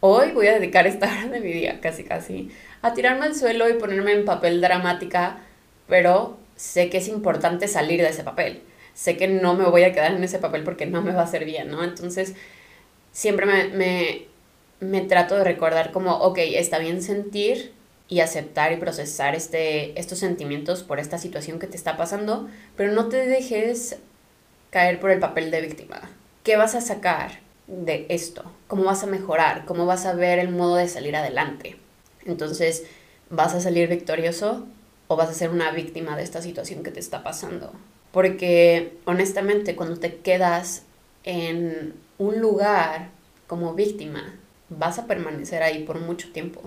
hoy 0.00 0.32
voy 0.32 0.48
a 0.48 0.54
dedicar 0.54 0.88
esta 0.88 1.06
hora 1.12 1.28
de 1.28 1.38
mi 1.38 1.52
día, 1.52 1.80
casi 1.80 2.02
casi, 2.02 2.50
a 2.82 2.92
tirarme 2.92 3.26
al 3.26 3.36
suelo 3.36 3.70
y 3.70 3.74
ponerme 3.74 4.14
en 4.14 4.24
papel 4.24 4.60
dramática, 4.60 5.38
pero 5.86 6.38
sé 6.56 6.90
que 6.90 6.98
es 6.98 7.06
importante 7.06 7.68
salir 7.68 8.00
de 8.00 8.08
ese 8.08 8.24
papel. 8.24 8.62
Sé 8.94 9.16
que 9.16 9.28
no 9.28 9.54
me 9.54 9.64
voy 9.64 9.84
a 9.84 9.92
quedar 9.92 10.12
en 10.12 10.24
ese 10.24 10.38
papel 10.38 10.64
porque 10.64 10.86
no 10.86 11.02
me 11.02 11.12
va 11.12 11.22
a 11.22 11.24
hacer 11.24 11.44
bien, 11.44 11.70
¿no? 11.70 11.84
Entonces, 11.84 12.34
siempre 13.12 13.46
me, 13.46 13.68
me, 13.68 14.26
me 14.80 15.00
trato 15.02 15.36
de 15.36 15.44
recordar 15.44 15.92
como, 15.92 16.16
ok, 16.18 16.38
está 16.38 16.78
bien 16.78 17.02
sentir, 17.02 17.72
y 18.12 18.20
aceptar 18.20 18.72
y 18.72 18.76
procesar 18.76 19.34
este, 19.34 19.98
estos 19.98 20.18
sentimientos 20.18 20.82
por 20.82 21.00
esta 21.00 21.16
situación 21.16 21.58
que 21.58 21.66
te 21.66 21.78
está 21.78 21.96
pasando, 21.96 22.46
pero 22.76 22.92
no 22.92 23.08
te 23.08 23.26
dejes 23.26 23.96
caer 24.68 25.00
por 25.00 25.10
el 25.10 25.18
papel 25.18 25.50
de 25.50 25.62
víctima. 25.62 26.10
¿Qué 26.42 26.58
vas 26.58 26.74
a 26.74 26.82
sacar 26.82 27.40
de 27.66 28.04
esto? 28.10 28.44
¿Cómo 28.66 28.84
vas 28.84 29.02
a 29.02 29.06
mejorar? 29.06 29.64
¿Cómo 29.64 29.86
vas 29.86 30.04
a 30.04 30.12
ver 30.12 30.38
el 30.40 30.50
modo 30.50 30.76
de 30.76 30.88
salir 30.88 31.16
adelante? 31.16 31.76
Entonces, 32.26 32.84
¿vas 33.30 33.54
a 33.54 33.62
salir 33.62 33.88
victorioso 33.88 34.66
o 35.08 35.16
vas 35.16 35.30
a 35.30 35.34
ser 35.34 35.48
una 35.48 35.70
víctima 35.70 36.14
de 36.14 36.22
esta 36.22 36.42
situación 36.42 36.82
que 36.82 36.90
te 36.90 37.00
está 37.00 37.22
pasando? 37.22 37.72
Porque 38.12 38.98
honestamente, 39.06 39.74
cuando 39.74 39.98
te 39.98 40.16
quedas 40.16 40.84
en 41.24 41.94
un 42.18 42.40
lugar 42.40 43.08
como 43.46 43.74
víctima, 43.74 44.34
vas 44.68 44.98
a 44.98 45.06
permanecer 45.06 45.62
ahí 45.62 45.84
por 45.84 45.98
mucho 46.00 46.30
tiempo. 46.32 46.62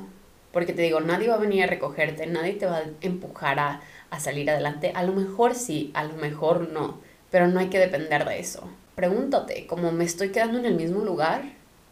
Porque 0.52 0.74
te 0.74 0.82
digo, 0.82 1.00
nadie 1.02 1.28
va 1.28 1.36
a 1.36 1.40
venir 1.40 1.64
a 1.64 1.68
recogerte, 1.68 2.28
nadie 2.28 2.54
te 2.54 2.66
va 2.66 2.78
a 2.78 2.84
empujar 3.02 3.60
a, 3.60 3.82
a 4.10 4.20
salir 4.20 4.50
adelante. 4.50 4.92
A 4.96 5.04
lo 5.04 5.14
mejor 5.14 5.54
sí, 5.54 5.92
a 5.94 6.04
lo 6.04 6.16
mejor 6.16 6.70
no, 6.72 7.00
pero 7.30 7.48
no 7.48 7.60
hay 7.60 7.68
que 7.68 7.80
depender 7.80 8.26
de 8.26 8.40
eso. 8.40 8.68
Pregúntate, 8.96 9.68
como 9.68 9.92
me 9.92 10.06
estoy 10.06 10.30
quedando 10.30 10.58
en 10.58 10.66
el 10.66 10.76
mismo 10.76 11.04
lugar, 11.04 11.44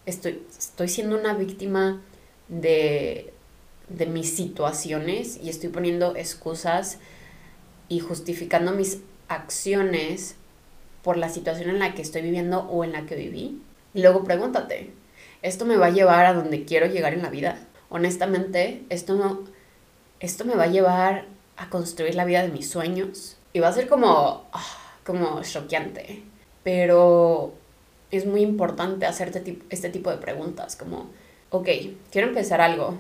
estoy, 0.06 0.42
estoy 0.58 0.88
siendo 0.88 1.20
una 1.20 1.34
víctima 1.34 2.02
de, 2.48 3.34
de 3.90 4.06
mis 4.06 4.36
situaciones 4.36 5.38
y 5.44 5.50
estoy 5.50 5.70
poniendo 5.70 6.16
excusas 6.16 7.00
y 7.90 8.00
justificando 8.00 8.72
mis 8.72 9.02
acciones 9.34 10.36
por 11.04 11.18
la 11.18 11.30
situación 11.30 11.70
en 11.70 11.80
la 11.80 11.94
que 11.94 12.02
estoy 12.02 12.22
viviendo 12.22 12.62
o 12.62 12.84
en 12.84 12.94
la 12.94 13.06
que 13.06 13.16
viví. 13.16 13.62
Y 13.94 14.02
luego 14.02 14.24
pregúntate, 14.24 14.92
¿esto 15.42 15.66
me 15.66 15.78
va 15.78 15.88
a 15.88 15.92
llevar 15.92 16.26
a 16.26 16.34
donde 16.34 16.66
quiero 16.66 16.88
llegar 16.88 17.14
en 17.14 17.22
la 17.22 17.30
vida? 17.30 17.60
Honestamente, 17.90 18.84
esto 18.90 19.16
no, 19.16 19.42
esto 20.20 20.46
me 20.46 20.56
va 20.56 20.64
a 20.64 20.68
llevar 20.68 21.26
a 21.58 21.70
construir 21.70 22.16
la 22.16 22.26
vida 22.26 22.42
de 22.42 22.50
mis 22.50 22.70
sueños. 22.70 23.38
Y 23.54 23.60
va 23.60 23.68
a 23.68 23.74
ser 23.74 23.88
como, 23.88 24.48
ah, 24.52 24.98
como 25.06 25.42
choqueante. 25.44 26.24
Pero 26.64 27.54
es 28.10 28.26
muy 28.26 28.42
importante 28.42 29.06
hacerte 29.06 29.60
este 29.70 29.90
tipo 29.90 30.10
de 30.10 30.18
preguntas, 30.18 30.76
como, 30.76 31.10
ok, 31.50 31.68
quiero 32.12 32.28
empezar 32.30 32.62
algo, 32.62 32.98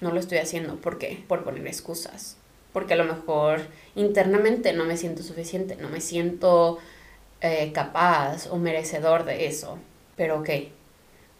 no 0.00 0.12
lo 0.12 0.20
estoy 0.20 0.38
haciendo, 0.38 0.76
¿por 0.76 0.98
qué? 0.98 1.24
Por 1.26 1.44
poner 1.44 1.66
excusas. 1.66 2.36
Porque 2.74 2.92
a 2.92 2.96
lo 2.98 3.04
mejor 3.04 3.62
internamente 3.94 4.74
no 4.74 4.84
me 4.84 4.98
siento 4.98 5.22
suficiente, 5.22 5.76
no 5.76 5.88
me 5.88 6.02
siento 6.02 6.78
eh, 7.40 7.72
capaz 7.72 8.48
o 8.50 8.56
merecedor 8.56 9.24
de 9.24 9.46
eso. 9.46 9.78
Pero 10.16 10.40
ok, 10.40 10.50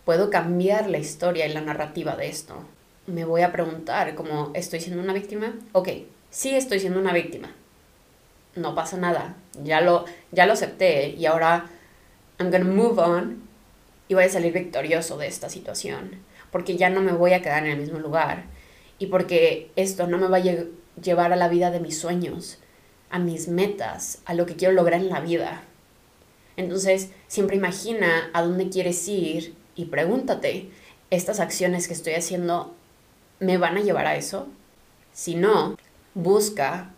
puedo 0.04 0.30
cambiar 0.30 0.88
la 0.88 0.98
historia 0.98 1.46
y 1.46 1.52
la 1.52 1.60
narrativa 1.60 2.16
de 2.16 2.28
esto. 2.28 2.54
Me 3.06 3.24
voy 3.24 3.42
a 3.42 3.52
preguntar, 3.52 4.14
como, 4.14 4.52
¿estoy 4.54 4.80
siendo 4.80 5.02
una 5.02 5.12
víctima? 5.12 5.54
Ok, 5.72 5.88
sí 6.30 6.54
estoy 6.54 6.80
siendo 6.80 7.00
una 7.00 7.12
víctima. 7.12 7.52
No 8.54 8.74
pasa 8.74 8.96
nada. 8.96 9.36
Ya 9.62 9.80
lo, 9.80 10.04
ya 10.30 10.46
lo 10.46 10.52
acepté 10.52 11.08
y 11.08 11.26
ahora 11.26 11.66
I'm 12.38 12.50
gonna 12.50 12.64
move 12.64 13.00
on 13.00 13.42
y 14.08 14.14
voy 14.14 14.24
a 14.24 14.28
salir 14.28 14.52
victorioso 14.52 15.18
de 15.18 15.26
esta 15.26 15.48
situación. 15.48 16.22
Porque 16.52 16.76
ya 16.76 16.90
no 16.90 17.00
me 17.00 17.12
voy 17.12 17.32
a 17.32 17.42
quedar 17.42 17.64
en 17.64 17.72
el 17.72 17.80
mismo 17.80 17.98
lugar. 17.98 18.44
Y 19.00 19.06
porque 19.06 19.70
esto 19.74 20.06
no 20.06 20.18
me 20.18 20.28
va 20.28 20.36
a 20.36 20.40
llevar 21.02 21.32
a 21.32 21.36
la 21.36 21.48
vida 21.48 21.70
de 21.70 21.80
mis 21.80 21.98
sueños, 21.98 22.58
a 23.10 23.18
mis 23.18 23.48
metas, 23.48 24.20
a 24.24 24.34
lo 24.34 24.46
que 24.46 24.56
quiero 24.56 24.74
lograr 24.74 25.00
en 25.00 25.08
la 25.08 25.20
vida. 25.20 25.62
Entonces, 26.56 27.10
siempre 27.28 27.56
imagina 27.56 28.30
a 28.32 28.42
dónde 28.42 28.68
quieres 28.68 29.06
ir 29.08 29.54
y 29.74 29.86
pregúntate, 29.86 30.70
¿estas 31.10 31.40
acciones 31.40 31.88
que 31.88 31.94
estoy 31.94 32.14
haciendo 32.14 32.74
me 33.40 33.58
van 33.58 33.76
a 33.76 33.82
llevar 33.82 34.06
a 34.06 34.16
eso? 34.16 34.48
Si 35.12 35.34
no, 35.34 35.76
busca 36.14 36.92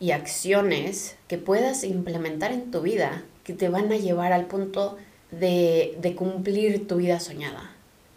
y 0.00 0.10
acciones 0.10 1.16
que 1.28 1.38
puedas 1.38 1.84
implementar 1.84 2.52
en 2.52 2.70
tu 2.70 2.80
vida 2.80 3.22
que 3.44 3.52
te 3.52 3.68
van 3.68 3.90
a 3.92 3.96
llevar 3.96 4.32
al 4.32 4.46
punto 4.46 4.98
de, 5.30 5.96
de 6.00 6.14
cumplir 6.14 6.86
tu 6.86 6.96
vida 6.96 7.20
soñada, 7.20 7.70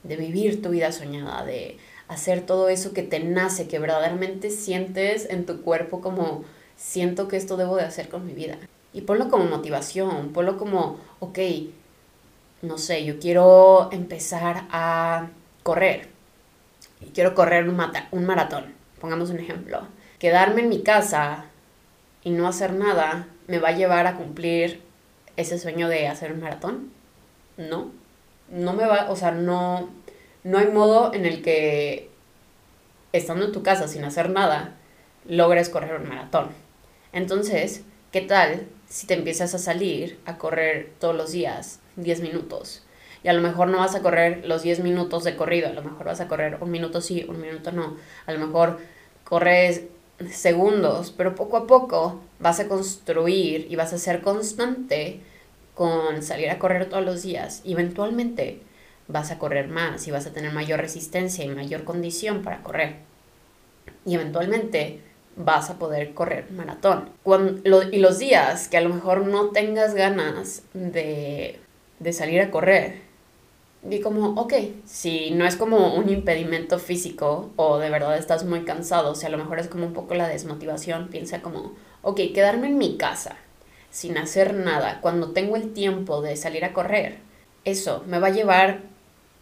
de 0.04 0.16
vivir 0.16 0.62
tu 0.62 0.70
vida 0.70 0.92
soñada, 0.92 1.44
de 1.46 1.78
hacer 2.08 2.46
todo 2.46 2.70
eso 2.70 2.94
que 2.94 3.04
te 3.04 3.20
nace, 3.20 3.68
que 3.68 3.80
verdaderamente 3.80 4.50
sientes 4.50 5.28
en 5.30 5.46
tu 5.46 5.62
cuerpo 5.62 6.02
como 6.02 6.44
siento 6.76 7.28
que 7.28 7.38
esto 7.38 7.58
debo 7.58 7.78
de 7.78 7.84
hacer 7.84 8.10
con 8.10 8.26
mi 8.26 8.34
vida. 8.34 8.58
Y 8.94 9.02
ponlo 9.02 9.30
como 9.30 9.46
motivación, 9.46 10.32
ponlo 10.32 10.58
como, 10.58 11.00
ok, 11.20 11.40
no 12.62 12.78
sé, 12.78 13.06
yo 13.06 13.20
quiero 13.20 13.90
empezar 13.92 14.68
a 14.72 15.30
correr. 15.64 16.10
Y 17.02 17.08
quiero 17.08 17.36
correr 17.36 17.68
un, 17.68 17.80
un 18.12 18.26
maratón, 18.26 18.74
pongamos 19.00 19.30
un 19.30 19.40
ejemplo. 19.40 19.88
Quedarme 20.20 20.62
en 20.62 20.70
mi 20.70 20.82
casa 20.82 21.46
y 22.24 22.32
no 22.32 22.48
hacer 22.48 22.74
nada 22.74 23.28
me 23.48 23.60
va 23.60 23.70
a 23.70 23.76
llevar 23.76 24.08
a 24.08 24.16
cumplir 24.16 24.82
ese 25.36 25.60
sueño 25.60 25.90
de 25.90 26.08
hacer 26.08 26.32
un 26.32 26.42
maratón. 26.42 26.92
No, 27.58 27.92
no 28.50 28.74
me 28.74 28.86
va, 28.86 29.10
o 29.10 29.16
sea, 29.16 29.32
no, 29.32 29.90
no 30.46 30.60
hay 30.60 30.68
modo 30.68 31.12
en 31.14 31.26
el 31.26 31.42
que 31.42 32.12
estando 33.14 33.46
en 33.46 33.52
tu 33.52 33.64
casa 33.64 33.88
sin 33.88 34.04
hacer 34.06 34.30
nada 34.30 34.76
logres 35.28 35.70
correr 35.70 36.00
un 36.00 36.08
maratón. 36.08 36.50
Entonces, 37.14 37.82
¿qué 38.12 38.22
tal 38.22 38.68
si 38.88 39.08
te 39.08 39.16
empiezas 39.16 39.56
a 39.56 39.58
salir 39.58 40.20
a 40.26 40.38
correr 40.38 40.92
todos 41.00 41.16
los 41.16 41.32
días 41.32 41.80
10 41.96 42.22
minutos? 42.22 42.84
Y 43.24 43.28
a 43.28 43.34
lo 43.34 43.42
mejor 43.42 43.70
no 43.70 43.80
vas 43.80 43.96
a 43.96 44.04
correr 44.04 44.46
los 44.46 44.62
10 44.62 44.82
minutos 44.82 45.24
de 45.24 45.36
corrido, 45.36 45.68
a 45.68 45.74
lo 45.74 45.82
mejor 45.82 46.06
vas 46.06 46.22
a 46.22 46.28
correr 46.28 46.60
un 46.62 46.70
minuto 46.70 47.02
sí, 47.02 47.26
un 47.28 47.42
minuto 47.42 47.72
no. 47.72 47.98
A 48.28 48.32
lo 48.32 48.38
mejor 48.46 48.78
corres 49.24 49.86
segundos, 50.30 51.12
pero 51.18 51.34
poco 51.34 51.58
a 51.58 51.66
poco 51.66 52.22
vas 52.38 52.60
a 52.60 52.68
construir 52.68 53.66
y 53.68 53.76
vas 53.78 53.94
a 53.94 53.98
ser 53.98 54.22
constante 54.22 55.22
con 55.74 56.22
salir 56.22 56.52
a 56.52 56.60
correr 56.60 56.88
todos 56.88 57.04
los 57.04 57.24
días. 57.24 57.62
Y 57.64 57.74
eventualmente 57.74 58.62
vas 59.08 59.32
a 59.32 59.38
correr 59.38 59.68
más 59.68 60.08
y 60.08 60.12
vas 60.12 60.26
a 60.26 60.34
tener 60.34 60.52
mayor 60.52 60.80
resistencia 60.80 61.46
y 61.46 61.50
mayor 61.50 61.84
condición 61.84 62.42
para 62.42 62.64
correr. 62.64 62.98
Y 64.06 64.16
eventualmente 64.16 65.02
vas 65.36 65.70
a 65.70 65.78
poder 65.78 66.14
correr 66.14 66.52
maratón. 66.52 67.10
y 67.92 68.00
los 68.00 68.20
días 68.20 68.68
que 68.68 68.78
a 68.78 68.82
lo 68.82 68.90
mejor 68.90 69.28
no 69.28 69.50
tengas 69.50 69.94
ganas 69.94 70.64
de, 70.74 71.60
salir 72.12 72.42
a 72.42 72.52
correr, 72.52 73.02
di 73.84 74.00
como, 74.00 74.30
ok, 74.42 74.54
si 74.86 75.32
no 75.32 75.46
es 75.46 75.56
como 75.56 75.96
un 75.96 76.10
impedimento 76.10 76.80
físico 76.80 77.52
o 77.56 77.78
de 77.78 77.90
verdad 77.90 78.18
estás 78.18 78.46
muy 78.46 78.64
cansado, 78.64 79.12
o 79.12 79.16
sea, 79.16 79.30
a 79.30 79.32
lo 79.32 79.38
mejor 79.38 79.60
es 79.60 79.68
como 79.68 79.86
un 79.86 79.94
poco 79.94 80.16
la 80.16 80.28
desmotivación, 80.28 81.10
piensa 81.10 81.42
como, 81.42 81.74
ok, 82.02 82.20
quedarme 82.34 82.68
en 82.68 82.78
mi 82.78 82.98
casa 82.98 83.36
sin 83.92 84.18
hacer 84.18 84.54
nada 84.54 85.00
cuando 85.02 85.32
tengo 85.32 85.56
el 85.56 85.74
tiempo 85.74 86.22
de 86.22 86.36
salir 86.36 86.66
a 86.66 86.74
correr, 86.74 87.20
eso 87.64 88.04
me 88.08 88.20
va 88.20 88.28
a 88.28 88.32
llevar 88.32 88.95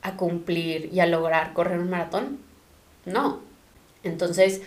a 0.03 0.15
cumplir 0.17 0.89
y 0.93 0.99
a 0.99 1.07
lograr 1.07 1.53
correr 1.53 1.79
un 1.79 1.89
maratón? 1.89 2.39
No. 3.05 3.39
Entonces, 4.03 4.61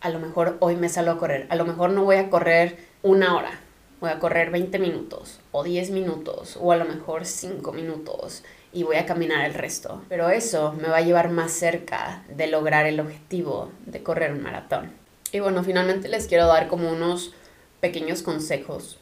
a 0.00 0.10
lo 0.10 0.20
mejor 0.20 0.58
hoy 0.60 0.76
me 0.76 0.88
salgo 0.88 1.12
a 1.12 1.18
correr. 1.18 1.46
A 1.48 1.56
lo 1.56 1.64
mejor 1.64 1.90
no 1.90 2.04
voy 2.04 2.16
a 2.16 2.30
correr 2.30 2.76
una 3.02 3.36
hora. 3.36 3.58
Voy 4.00 4.10
a 4.10 4.18
correr 4.18 4.50
20 4.50 4.78
minutos 4.78 5.40
o 5.50 5.64
10 5.64 5.90
minutos 5.90 6.58
o 6.60 6.72
a 6.72 6.76
lo 6.76 6.84
mejor 6.84 7.24
5 7.24 7.72
minutos 7.72 8.44
y 8.72 8.82
voy 8.82 8.96
a 8.96 9.06
caminar 9.06 9.46
el 9.46 9.54
resto. 9.54 10.02
Pero 10.10 10.28
eso 10.28 10.74
me 10.74 10.88
va 10.88 10.98
a 10.98 11.02
llevar 11.02 11.30
más 11.30 11.52
cerca 11.52 12.22
de 12.28 12.46
lograr 12.46 12.84
el 12.86 13.00
objetivo 13.00 13.72
de 13.86 14.02
correr 14.02 14.32
un 14.32 14.42
maratón. 14.42 14.92
Y 15.32 15.40
bueno, 15.40 15.64
finalmente 15.64 16.08
les 16.08 16.26
quiero 16.26 16.46
dar 16.46 16.68
como 16.68 16.92
unos 16.92 17.32
pequeños 17.80 18.22
consejos, 18.22 18.98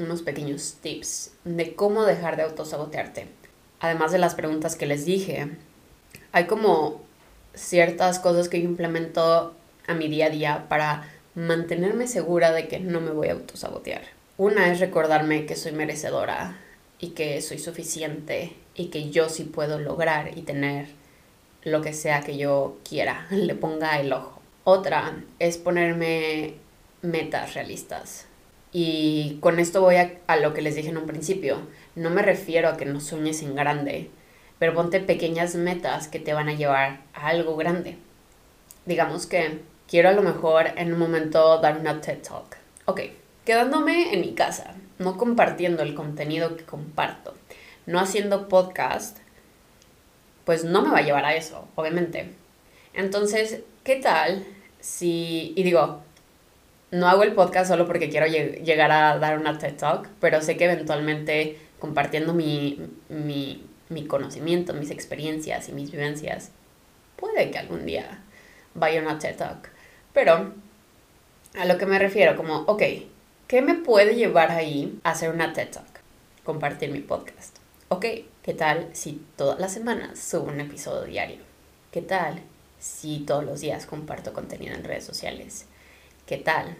unos 0.00 0.22
pequeños 0.22 0.78
tips 0.80 1.32
de 1.44 1.76
cómo 1.76 2.04
dejar 2.04 2.36
de 2.36 2.42
autosabotearte 2.42 3.39
además 3.80 4.12
de 4.12 4.18
las 4.18 4.34
preguntas 4.34 4.76
que 4.76 4.86
les 4.86 5.04
dije, 5.04 5.48
hay 6.32 6.46
como 6.46 7.00
ciertas 7.54 8.18
cosas 8.18 8.48
que 8.48 8.60
yo 8.60 8.68
implemento 8.68 9.54
a 9.86 9.94
mi 9.94 10.08
día 10.08 10.26
a 10.26 10.30
día 10.30 10.66
para 10.68 11.10
mantenerme 11.34 12.06
segura 12.06 12.52
de 12.52 12.68
que 12.68 12.78
no 12.78 13.00
me 13.00 13.10
voy 13.10 13.28
a 13.28 13.32
autosabotear. 13.32 14.02
Una 14.36 14.70
es 14.72 14.80
recordarme 14.80 15.46
que 15.46 15.56
soy 15.56 15.72
merecedora 15.72 16.58
y 16.98 17.08
que 17.08 17.40
soy 17.42 17.58
suficiente 17.58 18.54
y 18.74 18.86
que 18.86 19.10
yo 19.10 19.28
sí 19.28 19.44
puedo 19.44 19.78
lograr 19.78 20.36
y 20.36 20.42
tener 20.42 20.86
lo 21.62 21.82
que 21.82 21.92
sea 21.92 22.20
que 22.20 22.36
yo 22.36 22.78
quiera, 22.88 23.26
le 23.30 23.54
ponga 23.54 24.00
el 24.00 24.12
ojo. 24.12 24.40
Otra 24.64 25.22
es 25.38 25.58
ponerme 25.58 26.54
metas 27.02 27.54
realistas. 27.54 28.26
Y 28.72 29.38
con 29.40 29.58
esto 29.58 29.80
voy 29.80 29.96
a, 29.96 30.12
a 30.26 30.36
lo 30.36 30.54
que 30.54 30.62
les 30.62 30.76
dije 30.76 30.90
en 30.90 30.98
un 30.98 31.06
principio 31.06 31.58
no 32.00 32.08
me 32.08 32.22
refiero 32.22 32.70
a 32.70 32.78
que 32.78 32.86
no 32.86 32.98
sueñes 32.98 33.42
en 33.42 33.54
grande, 33.54 34.08
pero 34.58 34.72
ponte 34.72 35.00
pequeñas 35.00 35.54
metas 35.54 36.08
que 36.08 36.18
te 36.18 36.32
van 36.32 36.48
a 36.48 36.54
llevar 36.54 37.00
a 37.12 37.26
algo 37.26 37.56
grande. 37.56 37.98
Digamos 38.86 39.26
que 39.26 39.60
quiero 39.86 40.08
a 40.08 40.12
lo 40.12 40.22
mejor 40.22 40.68
en 40.76 40.94
un 40.94 40.98
momento 40.98 41.60
dar 41.60 41.78
una 41.78 42.00
TED 42.00 42.22
Talk. 42.22 42.56
Ok, 42.86 43.02
quedándome 43.44 44.14
en 44.14 44.22
mi 44.22 44.32
casa, 44.32 44.76
no 44.98 45.18
compartiendo 45.18 45.82
el 45.82 45.94
contenido 45.94 46.56
que 46.56 46.64
comparto, 46.64 47.34
no 47.84 48.00
haciendo 48.00 48.48
podcast, 48.48 49.18
pues 50.46 50.64
no 50.64 50.80
me 50.80 50.90
va 50.90 50.98
a 51.00 51.02
llevar 51.02 51.26
a 51.26 51.34
eso, 51.34 51.68
obviamente. 51.74 52.30
Entonces, 52.94 53.60
¿qué 53.84 53.96
tal 53.96 54.46
si, 54.80 55.52
y 55.54 55.62
digo, 55.64 56.00
no 56.92 57.08
hago 57.08 57.24
el 57.24 57.34
podcast 57.34 57.68
solo 57.68 57.86
porque 57.86 58.08
quiero 58.08 58.26
llegar 58.26 58.90
a 58.90 59.18
dar 59.18 59.38
una 59.38 59.58
TED 59.58 59.76
Talk, 59.76 60.08
pero 60.18 60.40
sé 60.40 60.56
que 60.56 60.64
eventualmente 60.64 61.58
compartiendo 61.80 62.32
mi, 62.32 62.78
mi, 63.08 63.66
mi 63.88 64.06
conocimiento, 64.06 64.72
mis 64.74 64.90
experiencias 64.90 65.68
y 65.68 65.72
mis 65.72 65.90
vivencias, 65.90 66.52
puede 67.16 67.50
que 67.50 67.58
algún 67.58 67.86
día 67.86 68.22
vaya 68.74 69.02
una 69.02 69.18
TED 69.18 69.36
Talk. 69.36 69.68
Pero 70.12 70.52
a 71.58 71.64
lo 71.64 71.78
que 71.78 71.86
me 71.86 71.98
refiero, 71.98 72.36
como, 72.36 72.58
ok, 72.60 72.82
¿qué 73.48 73.62
me 73.62 73.74
puede 73.74 74.14
llevar 74.14 74.52
ahí 74.52 75.00
a 75.02 75.10
hacer 75.10 75.30
una 75.30 75.52
TED 75.52 75.70
Talk? 75.70 76.00
Compartir 76.44 76.90
mi 76.90 77.00
podcast. 77.00 77.56
Ok, 77.88 78.06
¿qué 78.42 78.54
tal 78.54 78.88
si 78.92 79.24
todas 79.36 79.58
las 79.58 79.72
semanas 79.72 80.18
subo 80.18 80.44
un 80.44 80.60
episodio 80.60 81.02
diario? 81.02 81.38
¿Qué 81.90 82.02
tal 82.02 82.40
si 82.78 83.20
todos 83.20 83.44
los 83.44 83.60
días 83.60 83.86
comparto 83.86 84.32
contenido 84.32 84.74
en 84.74 84.84
redes 84.84 85.04
sociales? 85.04 85.66
¿Qué 86.26 86.36
tal 86.36 86.76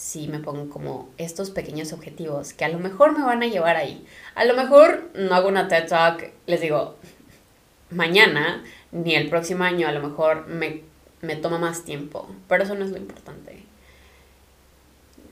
si 0.00 0.28
me 0.28 0.38
pongo 0.38 0.70
como 0.70 1.10
estos 1.18 1.50
pequeños 1.50 1.92
objetivos 1.92 2.54
que 2.54 2.64
a 2.64 2.70
lo 2.70 2.78
mejor 2.78 3.16
me 3.16 3.22
van 3.22 3.42
a 3.42 3.46
llevar 3.46 3.76
ahí? 3.76 4.06
A 4.34 4.46
lo 4.46 4.54
mejor 4.54 5.10
no 5.14 5.34
hago 5.34 5.46
una 5.46 5.68
TED 5.68 5.88
Talk, 5.88 6.32
les 6.46 6.62
digo, 6.62 6.96
mañana 7.90 8.64
ni 8.92 9.14
el 9.14 9.28
próximo 9.28 9.62
año, 9.64 9.86
a 9.86 9.92
lo 9.92 10.00
mejor 10.00 10.46
me, 10.46 10.84
me 11.20 11.36
toma 11.36 11.58
más 11.58 11.84
tiempo, 11.84 12.34
pero 12.48 12.64
eso 12.64 12.74
no 12.74 12.86
es 12.86 12.92
lo 12.92 12.96
importante. 12.96 13.62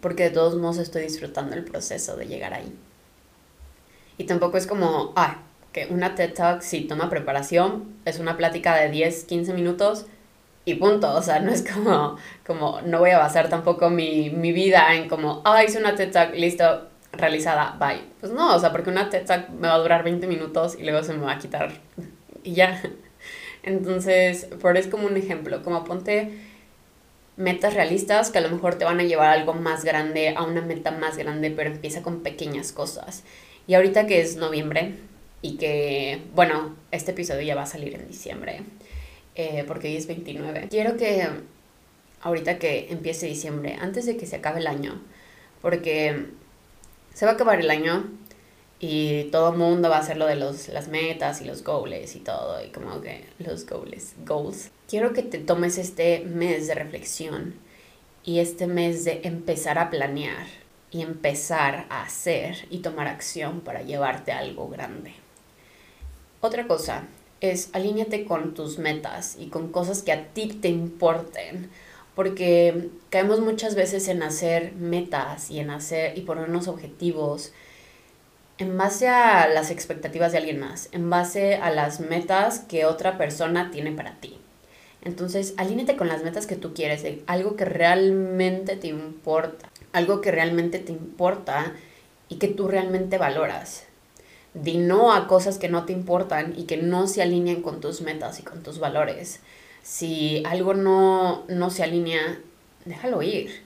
Porque 0.03 0.25
de 0.25 0.31
todos 0.31 0.55
modos 0.57 0.77
estoy 0.77 1.03
disfrutando 1.03 1.57
el 1.57 1.65
proceso 1.65 2.17
de 2.17 2.27
llegar 2.27 2.53
ahí. 2.53 2.71
Y 4.19 4.25
tampoco 4.25 4.59
es 4.59 4.67
como, 4.67 5.15
ah, 5.17 5.39
que 5.73 5.87
una 5.87 6.15
TED 6.15 6.35
Talk 6.35 6.61
si 6.61 6.83
toma 6.83 7.09
preparación, 7.09 7.97
es 8.05 8.19
una 8.19 8.37
plática 8.37 8.77
de 8.77 8.91
10, 8.91 9.25
15 9.25 9.55
minutos 9.55 10.05
y 10.69 10.75
punto. 10.75 11.15
O 11.15 11.23
sea, 11.23 11.41
no 11.41 11.51
es 11.51 11.63
como, 11.63 12.17
como 12.47 12.81
no 12.83 12.99
voy 12.99 13.11
a 13.11 13.19
basar 13.19 13.49
tampoco 13.49 13.91
mi, 13.91 14.31
mi 14.31 14.53
vida 14.53 14.95
en 14.95 15.09
como, 15.09 15.43
ah, 15.45 15.65
hice 15.65 15.79
una 15.79 15.95
TED 15.95 16.13
Talk, 16.13 16.35
listo, 16.35 16.89
realizada, 17.13 17.77
bye. 17.79 18.03
Pues 18.21 18.33
no, 18.33 18.55
o 18.55 18.59
sea, 18.59 18.73
porque 18.73 18.91
una 18.91 19.09
TED 19.11 19.27
me 19.59 19.69
va 19.69 19.75
a 19.75 19.79
durar 19.79 20.05
20 20.05 20.27
minutos 20.27 20.77
y 20.79 20.85
luego 20.85 21.03
se 21.03 21.15
me 21.15 21.25
va 21.25 21.33
a 21.33 21.39
quitar 21.39 21.73
y 22.45 22.55
ya. 22.55 22.83
Entonces, 23.63 24.47
por 24.61 24.77
es 24.77 24.87
como 24.87 25.07
un 25.07 25.17
ejemplo, 25.17 25.63
como 25.63 25.85
ponte 25.85 26.31
metas 27.37 27.75
realistas 27.75 28.31
que 28.31 28.39
a 28.39 28.41
lo 28.41 28.51
mejor 28.51 28.75
te 28.77 28.85
van 28.85 29.01
a 29.01 29.05
llevar 29.05 29.29
a 29.29 29.33
algo 29.33 29.55
más 29.55 29.85
grande, 29.85 30.35
a 30.37 30.43
una 30.43 30.61
meta 30.61 30.91
más 30.91 31.17
grande, 31.17 31.51
pero 31.51 31.71
empieza 31.71 32.03
con 32.03 32.23
pequeñas 32.23 32.73
cosas. 32.73 33.25
Y 33.67 33.75
ahorita 33.75 34.07
que 34.07 34.21
es 34.21 34.37
noviembre 34.37 34.95
y 35.41 35.57
que, 35.57 36.23
bueno, 36.35 36.75
este 36.91 37.13
episodio 37.13 37.43
ya 37.43 37.55
va 37.55 37.63
a 37.63 37.67
salir 37.67 37.95
en 37.95 38.09
diciembre, 38.09 38.63
eh, 39.39 39.65
porque 39.69 39.87
hoy 39.87 39.97
es 39.97 40.09
29, 40.09 40.67
quiero 40.69 40.97
que 40.97 41.25
ahorita 42.23 42.59
que 42.59 42.89
empiece 42.91 43.27
diciembre, 43.27 43.79
antes 43.81 44.05
de 44.05 44.17
que 44.17 44.27
se 44.27 44.35
acabe 44.35 44.59
el 44.59 44.67
año, 44.67 45.01
porque 45.63 46.27
se 47.15 47.25
va 47.25 47.31
a 47.31 47.35
acabar 47.35 47.61
el 47.61 47.71
año 47.71 48.11
y 48.81 49.25
todo 49.31 49.53
mundo 49.53 49.91
va 49.91 49.99
a 49.99 50.01
hacer 50.01 50.17
lo 50.17 50.27
de 50.27 50.35
los, 50.35 50.67
las 50.71 50.89
metas 50.89 51.41
y 51.41 51.45
los 51.45 51.63
goals 51.63 52.17
y 52.17 52.19
todo, 52.19 52.61
y 52.65 52.71
como 52.71 53.01
que 53.01 53.27
los 53.39 53.65
goals, 53.65 54.15
goals. 54.27 54.73
Quiero 54.89 55.13
que 55.13 55.23
te 55.23 55.39
tomes 55.39 55.79
este 55.79 56.25
mes 56.25 56.67
de 56.67 56.75
reflexión 56.75 57.55
y 58.25 58.41
este 58.41 58.67
mes 58.67 59.05
de 59.05 59.21
empezar 59.23 59.79
a 59.79 59.89
planear 59.89 60.49
y 60.91 61.03
empezar 61.03 61.87
a 61.91 62.03
hacer 62.03 62.67
y 62.71 62.79
tomar 62.79 63.07
acción 63.07 63.61
para 63.61 63.83
llevarte 63.83 64.33
a 64.33 64.39
algo 64.39 64.69
grande. 64.69 65.13
Otra 66.41 66.67
cosa 66.67 67.05
es 67.41 67.71
alíñate 67.73 68.25
con 68.25 68.55
tus 68.55 68.79
metas 68.79 69.37
y 69.39 69.49
con 69.49 69.71
cosas 69.71 70.03
que 70.03 70.13
a 70.13 70.29
ti 70.29 70.49
te 70.49 70.69
importen, 70.69 71.71
porque 72.15 72.91
caemos 73.11 73.41
muchas 73.41 73.75
veces 73.75 74.09
en 74.09 74.23
hacer 74.23 74.73
metas 74.73 75.51
y 75.51 75.61
en 75.61 75.71
hacer 75.71 76.19
y 76.19 76.23
ponernos 76.23 76.67
objetivos 76.67 77.53
en 78.59 78.77
base 78.77 79.09
a 79.09 79.49
las 79.49 79.71
expectativas 79.71 80.33
de 80.33 80.39
alguien 80.39 80.59
más, 80.59 80.89
en 80.91 81.11
base 81.11 81.55
a 81.57 81.71
las 81.71 82.01
metas 82.01 82.59
que 82.59 82.85
otra 82.85 83.17
persona 83.17 83.71
tiene 83.71 83.93
para 83.93 84.17
ti. 84.17 84.37
Entonces, 85.03 85.55
alínete 85.57 85.97
con 85.97 86.09
las 86.09 86.25
metas 86.25 86.47
que 86.47 86.57
tú 86.57 86.75
quieres, 86.75 87.07
algo 87.27 87.55
que 87.55 87.65
realmente 87.65 88.75
te 88.75 88.89
importa, 88.89 89.71
algo 89.93 90.21
que 90.21 90.33
realmente 90.33 90.81
te 90.81 90.91
importa 90.91 91.73
y 92.29 92.37
que 92.37 92.49
tú 92.49 92.67
realmente 92.67 93.17
valoras. 93.17 93.85
Di 94.63 94.79
no 94.79 95.13
a 95.13 95.27
cosas 95.27 95.59
que 95.59 95.69
no 95.69 95.85
te 95.85 95.93
importan 95.93 96.55
y 96.57 96.65
que 96.65 96.77
no 96.77 97.07
se 97.07 97.23
alineen 97.23 97.63
con 97.63 97.81
tus 97.81 98.01
metas 98.01 98.41
y 98.41 98.43
con 98.43 98.63
tus 98.63 98.79
valores. 98.79 99.41
Si 99.83 100.43
algo 100.47 100.75
no, 100.75 101.45
no 101.49 101.71
se 101.71 101.83
alinea, 101.83 102.41
déjalo 102.85 103.23
ir 103.23 103.63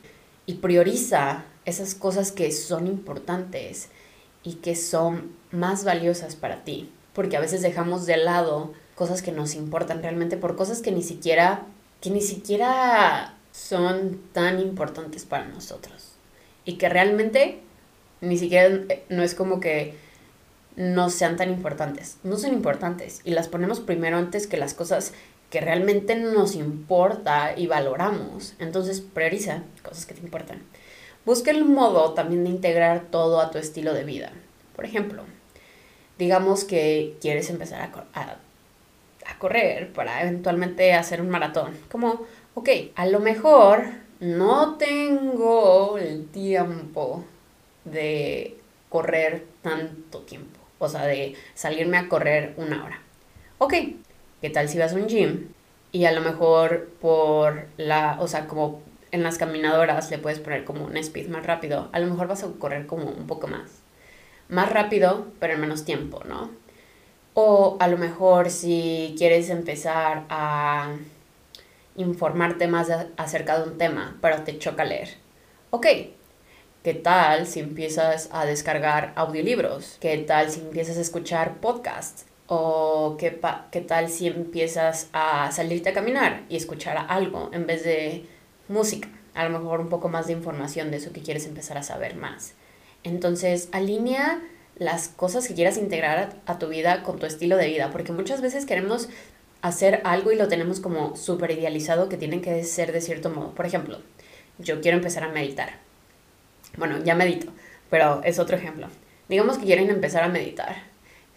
y 0.47 0.55
prioriza 0.55 1.45
esas 1.65 1.95
cosas 1.95 2.33
que 2.33 2.51
son 2.53 2.87
importantes 2.87 3.89
y 4.43 4.55
que 4.55 4.75
son 4.75 5.33
más 5.51 5.85
valiosas 5.85 6.37
para 6.37 6.65
ti. 6.65 6.91
Porque 7.13 7.37
a 7.37 7.41
veces 7.41 7.63
dejamos 7.63 8.07
de 8.07 8.17
lado 8.17 8.73
cosas 8.95 9.23
que 9.23 9.33
nos 9.33 9.55
importan 9.55 10.03
realmente 10.03 10.37
por 10.37 10.57
cosas 10.57 10.81
que 10.81 10.93
ni 10.93 11.03
siquiera, 11.03 11.67
que 12.01 12.11
ni 12.11 12.21
siquiera 12.21 13.37
son 13.53 14.21
tan 14.33 14.61
importantes 14.61 15.25
para 15.25 15.47
nosotros. 15.47 16.13
Y 16.65 16.75
que 16.75 16.89
realmente 16.89 17.61
ni 18.21 18.39
siquiera 18.39 18.75
eh, 18.89 19.05
no 19.09 19.23
es 19.23 19.35
como 19.35 19.61
que 19.61 19.95
no 20.77 21.11
sean 21.11 21.37
tan 21.37 21.51
importantes. 21.51 22.19
No 22.23 22.37
son 22.37 22.53
importantes 22.53 23.21
y 23.25 23.33
las 23.33 23.49
ponemos 23.49 23.81
primero 23.81 24.17
antes 24.17 24.47
que 24.47 24.57
las 24.57 24.75
cosas 24.75 25.13
que 25.51 25.61
realmente 25.61 26.17
nos 26.17 26.55
importa 26.55 27.53
y 27.57 27.67
valoramos. 27.67 28.55
Entonces 28.59 29.01
prioriza 29.03 29.63
cosas 29.83 30.07
que 30.07 30.15
te 30.15 30.23
importan. 30.23 30.63
Busca 31.25 31.51
el 31.51 31.65
modo 31.65 32.15
también 32.15 32.45
de 32.45 32.51
integrar 32.51 33.03
todo 33.11 33.41
a 33.41 33.51
tu 33.51 33.59
estilo 33.59 33.95
de 33.95 34.05
vida. 34.05 34.33
Por 34.75 34.87
ejemplo, 34.87 35.25
digamos 36.19 36.65
que 36.65 37.17
quieres 37.21 37.51
empezar 37.51 37.91
a, 38.15 38.39
correr 39.39 39.93
para 39.93 40.23
eventualmente 40.23 40.95
hacer 40.95 41.21
un 41.21 41.29
maratón. 41.29 41.77
Como, 41.91 42.23
ok, 42.55 42.69
a 42.95 43.07
lo 43.07 43.21
mejor 43.21 43.85
no 44.21 44.77
tengo 44.77 45.99
el 45.99 46.27
tiempo 46.29 47.25
de 47.85 48.57
correr 48.89 49.45
tanto 49.63 50.21
tiempo. 50.21 50.62
O 50.83 50.89
sea, 50.89 51.07
de 51.07 51.37
salirme 51.55 51.97
a 51.97 52.09
correr 52.09 52.55
una 52.57 52.85
hora. 52.85 53.01
Ok, 53.59 53.75
¿qué 54.41 54.51
tal 54.51 54.69
si 54.69 54.79
vas 54.79 54.93
a 54.93 54.97
un 54.97 55.07
gym? 55.07 55.49
Y 55.93 56.07
a 56.07 56.13
lo 56.13 56.21
mejor 56.23 56.89
por 57.01 57.69
la, 57.77 58.17
o 58.19 58.27
sea, 58.27 58.49
como 58.49 58.83
en 59.13 59.23
las 59.23 59.39
caminadoras 59.39 60.11
le 60.11 60.19
puedes 60.19 60.41
poner 60.41 60.65
como 60.65 60.85
un 60.85 60.97
speed 60.97 61.29
más 61.29 61.47
rápido, 61.47 61.89
a 61.93 62.01
lo 62.01 62.09
mejor 62.09 62.27
vas 62.27 62.43
a 62.43 62.49
correr 62.59 62.87
como 62.87 63.05
un 63.11 63.29
poco 63.29 63.47
más. 63.47 63.83
Más 64.49 64.73
rápido, 64.73 65.29
pero 65.39 65.55
en 65.55 65.61
menos 65.61 65.85
tiempo, 65.85 66.25
¿no? 66.27 66.51
O 67.35 67.77
a 67.79 67.87
lo 67.87 67.97
mejor 67.97 68.51
si 68.51 69.15
quieres 69.17 69.51
empezar 69.51 70.25
a 70.31 70.97
informarte 71.97 72.67
más 72.67 72.91
acerca 73.17 73.59
de 73.59 73.71
un 73.71 73.79
tema, 73.79 74.19
pero 74.21 74.43
te 74.43 74.59
choca 74.59 74.85
leer. 74.85 75.11
Ok, 75.71 75.87
¿qué 76.83 76.95
tal 76.95 77.47
si 77.47 77.61
empiezas 77.61 78.29
a 78.33 78.45
descargar 78.45 79.13
audiolibros? 79.17 79.97
¿Qué 80.01 80.17
tal 80.19 80.51
si 80.51 80.61
empiezas 80.61 80.99
a 80.99 81.01
escuchar 81.03 81.61
podcasts? 81.61 82.27
¿O 82.47 83.17
qué, 83.19 83.41
qué 83.71 83.81
tal 83.81 84.09
si 84.09 84.27
empiezas 84.27 85.09
a 85.13 85.51
salirte 85.53 85.91
a 85.91 85.95
caminar 85.95 86.43
y 86.49 86.57
escuchar 86.57 87.07
algo 87.09 87.51
en 87.53 87.67
vez 87.67 87.85
de 87.85 88.27
música, 88.69 89.09
a 89.35 89.49
lo 89.49 89.59
mejor 89.59 89.81
un 89.81 89.89
poco 89.89 90.09
más 90.09 90.27
de 90.27 90.33
información 90.33 90.91
de 90.91 90.99
eso 90.99 91.13
que 91.13 91.23
quieres 91.23 91.47
empezar 91.47 91.79
a 91.79 91.83
saber 91.83 92.17
más. 92.17 92.55
Entonces, 93.05 93.69
alinea 93.73 94.43
las 94.77 95.09
cosas 95.09 95.47
que 95.47 95.55
quieras 95.55 95.77
integrar 95.77 96.37
a, 96.47 96.59
tu 96.59 96.69
vida 96.69 97.03
con 97.03 97.19
tu 97.19 97.27
estilo 97.27 97.57
de 97.57 97.69
vida, 97.69 97.91
porque 97.91 98.13
muchas 98.13 98.41
veces 98.41 98.67
queremos 98.67 99.09
hacer 99.61 100.01
algo 100.05 100.33
y 100.33 100.37
lo 100.37 100.49
tenemos 100.49 100.81
como 100.81 101.15
súper 101.17 101.53
idealizado 101.53 102.09
que 102.09 102.17
tienen 102.17 102.43
que 102.43 102.65
ser 102.65 102.93
de 102.93 103.01
cierto 103.01 103.31
modo. 103.31 103.55
Por 103.55 103.67
ejemplo, 103.67 104.01
yo 104.59 104.81
quiero 104.81 104.97
empezar 104.97 105.25
a 105.25 105.29
meditar. 105.29 105.79
Bueno, 106.77 106.99
ya 107.05 107.15
medito, 107.15 107.53
pero 107.91 108.23
es 108.25 108.39
otro 108.39 108.57
ejemplo. 108.57 108.89
Digamos 109.29 109.59
que 109.59 109.65
quieren 109.65 109.91
empezar 109.91 110.25
a 110.25 110.29
meditar. 110.29 110.77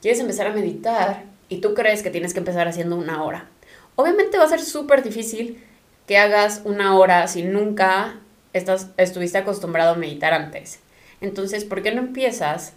Quieres 0.01 0.19
empezar 0.19 0.47
a 0.47 0.53
meditar 0.53 1.23
y 1.49 1.61
tú 1.61 1.73
crees 1.73 2.03
que 2.03 2.09
tienes 2.09 2.33
que 2.33 2.39
empezar 2.39 2.67
haciendo 2.67 2.95
una 2.95 3.23
hora. 3.23 3.49
Obviamente 3.95 4.37
va 4.37 4.45
a 4.45 4.49
ser 4.49 4.61
súper 4.61 5.03
difícil 5.03 5.63
que 6.07 6.17
hagas 6.17 6.61
una 6.65 6.97
hora 6.97 7.27
si 7.27 7.43
nunca 7.43 8.19
estás, 8.53 8.89
estuviste 8.97 9.37
acostumbrado 9.37 9.93
a 9.93 9.97
meditar 9.97 10.33
antes. 10.33 10.79
Entonces, 11.21 11.65
¿por 11.65 11.81
qué 11.81 11.93
no 11.93 12.01
empiezas 12.01 12.73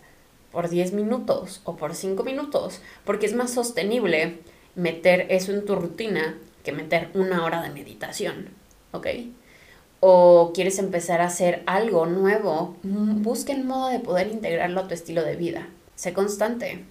por 0.52 0.68
10 0.68 0.92
minutos 0.92 1.60
o 1.64 1.76
por 1.76 1.94
5 1.94 2.24
minutos? 2.24 2.80
Porque 3.04 3.26
es 3.26 3.34
más 3.34 3.52
sostenible 3.52 4.38
meter 4.74 5.26
eso 5.30 5.52
en 5.52 5.64
tu 5.64 5.74
rutina 5.74 6.36
que 6.64 6.72
meter 6.72 7.10
una 7.14 7.44
hora 7.44 7.62
de 7.62 7.70
meditación, 7.70 8.48
¿ok? 8.92 9.06
O 10.00 10.52
quieres 10.54 10.78
empezar 10.78 11.20
a 11.20 11.26
hacer 11.26 11.62
algo 11.66 12.06
nuevo, 12.06 12.76
mm, 12.82 13.22
busca 13.22 13.52
el 13.52 13.64
modo 13.64 13.88
de 13.88 13.98
poder 13.98 14.28
integrarlo 14.28 14.80
a 14.80 14.88
tu 14.88 14.94
estilo 14.94 15.24
de 15.24 15.36
vida. 15.36 15.68
Sé 15.96 16.12
constante. 16.12 16.84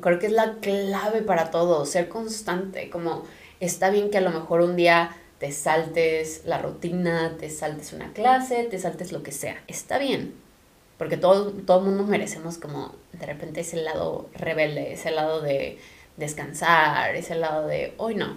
Creo 0.00 0.18
que 0.18 0.26
es 0.26 0.32
la 0.32 0.54
clave 0.60 1.22
para 1.22 1.50
todo, 1.50 1.86
ser 1.86 2.08
constante. 2.08 2.90
Como 2.90 3.22
está 3.60 3.90
bien 3.90 4.10
que 4.10 4.18
a 4.18 4.22
lo 4.22 4.30
mejor 4.30 4.60
un 4.62 4.74
día 4.74 5.16
te 5.38 5.52
saltes 5.52 6.42
la 6.44 6.58
rutina, 6.58 7.36
te 7.38 7.50
saltes 7.50 7.92
una 7.92 8.12
clase, 8.12 8.64
te 8.64 8.78
saltes 8.78 9.12
lo 9.12 9.22
que 9.22 9.32
sea. 9.32 9.62
Está 9.68 9.98
bien, 9.98 10.34
porque 10.98 11.16
todo, 11.16 11.52
todo 11.52 11.80
mundo 11.80 12.04
merecemos 12.04 12.58
como 12.58 12.94
de 13.12 13.26
repente 13.26 13.60
ese 13.60 13.76
lado 13.76 14.28
rebelde, 14.34 14.92
ese 14.92 15.10
lado 15.10 15.40
de 15.40 15.78
descansar, 16.16 17.14
ese 17.14 17.34
lado 17.34 17.66
de 17.66 17.94
hoy 17.98 18.14
no. 18.14 18.36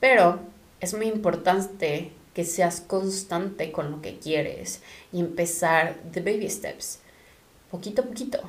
Pero 0.00 0.40
es 0.80 0.94
muy 0.94 1.06
importante 1.06 2.12
que 2.34 2.44
seas 2.44 2.80
constante 2.80 3.72
con 3.72 3.90
lo 3.90 4.02
que 4.02 4.18
quieres 4.18 4.82
y 5.12 5.20
empezar 5.20 6.02
de 6.02 6.20
baby 6.20 6.50
steps, 6.50 6.98
poquito 7.70 8.02
a 8.02 8.04
poquito, 8.06 8.40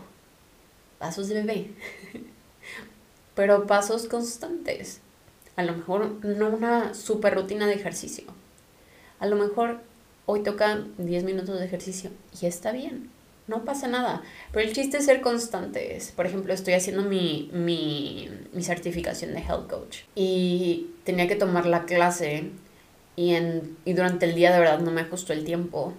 pasos 0.99 1.27
de 1.29 1.35
bebé, 1.35 1.71
pero 3.35 3.67
pasos 3.67 4.07
constantes. 4.07 5.01
A 5.55 5.63
lo 5.63 5.73
mejor 5.73 6.25
no 6.25 6.49
una 6.49 6.93
super 6.93 7.35
rutina 7.35 7.65
de 7.67 7.75
ejercicio. 7.75 8.25
A 9.19 9.27
lo 9.27 9.37
mejor 9.37 9.79
hoy 10.25 10.43
tocan 10.43 10.93
10 10.97 11.23
minutos 11.23 11.57
de 11.57 11.65
ejercicio 11.65 12.11
y 12.41 12.47
está 12.47 12.73
bien 12.73 13.09
no 13.47 13.63
pasa 13.63 13.87
nada. 13.87 14.23
Pero 14.51 14.67
el 14.67 14.73
chiste 14.73 14.97
es 14.97 15.05
ser 15.05 15.21
constantes. 15.21 16.11
Por 16.15 16.25
ejemplo, 16.25 16.53
estoy 16.53 16.73
haciendo 16.73 17.03
mi, 17.03 17.49
mi, 17.53 18.29
mi 18.53 18.63
certificación 18.63 19.33
de 19.33 19.39
health 19.39 19.69
coach 19.69 19.99
y 20.15 20.87
tenía 21.03 21.27
que 21.27 21.35
tomar 21.35 21.65
la 21.65 21.85
clase 21.85 22.51
y, 23.15 23.35
en, 23.35 23.77
y 23.85 23.93
durante 23.93 24.25
el 24.25 24.35
día 24.35 24.51
de 24.51 24.59
verdad 24.59 24.79
no 24.79 24.91
me 24.91 25.01
ajustó 25.01 25.33
el 25.33 25.43
tiempo. 25.43 25.93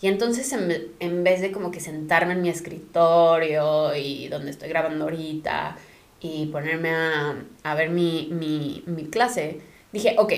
Y 0.00 0.08
entonces 0.08 0.52
en, 0.52 0.92
en, 1.00 1.24
vez 1.24 1.40
de 1.40 1.52
como 1.52 1.70
que 1.70 1.80
sentarme 1.80 2.34
en 2.34 2.42
mi 2.42 2.48
escritorio 2.48 3.94
y 3.94 4.28
donde 4.28 4.50
estoy 4.50 4.68
grabando 4.68 5.04
ahorita 5.04 5.76
y 6.20 6.46
ponerme 6.46 6.90
a, 6.90 7.36
a 7.62 7.74
ver 7.74 7.90
mi, 7.90 8.28
mi, 8.30 8.82
mi 8.86 9.04
clase, 9.04 9.60
dije, 9.92 10.16
ok, 10.18 10.32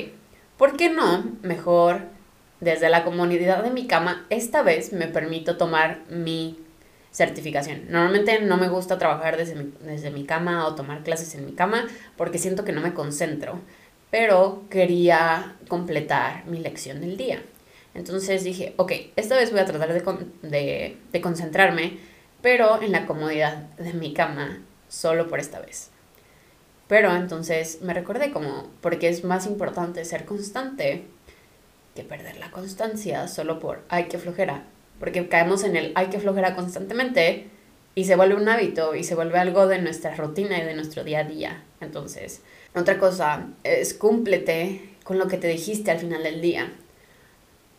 ¿por 0.56 0.76
qué 0.76 0.90
no 0.90 1.24
mejor 1.42 2.16
desde 2.60 2.88
la 2.88 3.04
comunidad 3.04 3.62
de 3.62 3.70
mi 3.70 3.86
cama, 3.86 4.26
esta 4.30 4.62
vez 4.62 4.92
me 4.92 5.08
permito 5.08 5.56
tomar 5.56 6.00
mi 6.08 6.58
certificación. 7.12 7.86
Normalmente 7.88 8.40
no 8.42 8.56
me 8.56 8.68
gusta 8.68 8.98
trabajar 8.98 9.36
desde 9.36 9.54
mi, 9.54 9.72
desde 9.80 10.10
mi 10.10 10.24
cama 10.24 10.66
o 10.66 10.74
tomar 10.74 11.02
clases 11.02 11.34
en 11.34 11.46
mi 11.46 11.52
cama 11.52 11.86
porque 12.16 12.38
siento 12.38 12.64
que 12.64 12.72
no 12.72 12.80
me 12.80 12.94
concentro, 12.94 13.60
pero 14.18 14.62
quería 14.70 15.56
completar 15.68 16.46
mi 16.46 16.58
lección 16.58 17.02
del 17.02 17.18
día. 17.18 17.42
Entonces 17.92 18.44
dije, 18.44 18.72
ok, 18.78 18.90
esta 19.14 19.36
vez 19.36 19.50
voy 19.50 19.60
a 19.60 19.66
tratar 19.66 19.92
de, 19.92 21.20
concentrarme, 21.22 21.98
pero 22.40 22.80
en 22.80 22.92
la 22.92 23.04
comodidad 23.04 23.68
de 23.76 23.92
mi 23.92 24.14
cama, 24.14 24.62
solo 24.88 25.28
por 25.28 25.38
esta 25.38 25.60
vez. 25.60 25.90
Pero 26.88 27.14
entonces 27.14 27.82
me 27.82 27.92
recordé 27.92 28.32
como, 28.32 28.70
porque 28.80 29.10
es 29.10 29.22
más 29.22 29.46
importante 29.46 30.02
ser 30.06 30.24
constante 30.24 31.04
que 31.94 32.02
perder 32.02 32.38
la 32.38 32.50
constancia 32.50 33.28
solo 33.28 33.58
por 33.60 33.82
hay 33.90 34.04
que 34.04 34.16
flojera. 34.16 34.64
Porque 34.98 35.28
caemos 35.28 35.62
en 35.62 35.76
el 35.76 35.92
hay 35.94 36.06
que 36.06 36.20
flojera 36.20 36.56
constantemente 36.56 37.48
y 37.94 38.06
se 38.06 38.16
vuelve 38.16 38.36
un 38.36 38.48
hábito 38.48 38.94
y 38.94 39.04
se 39.04 39.14
vuelve 39.14 39.38
algo 39.38 39.66
de 39.66 39.78
nuestra 39.82 40.14
rutina 40.14 40.56
y 40.56 40.64
de 40.64 40.72
nuestro 40.72 41.04
día 41.04 41.18
a 41.18 41.24
día. 41.24 41.64
Entonces, 41.82 42.40
otra 42.76 42.98
cosa 42.98 43.48
es 43.64 43.94
cúmplete 43.94 44.90
con 45.02 45.18
lo 45.18 45.28
que 45.28 45.38
te 45.38 45.48
dijiste 45.48 45.90
al 45.90 45.98
final 45.98 46.22
del 46.22 46.40
día. 46.40 46.72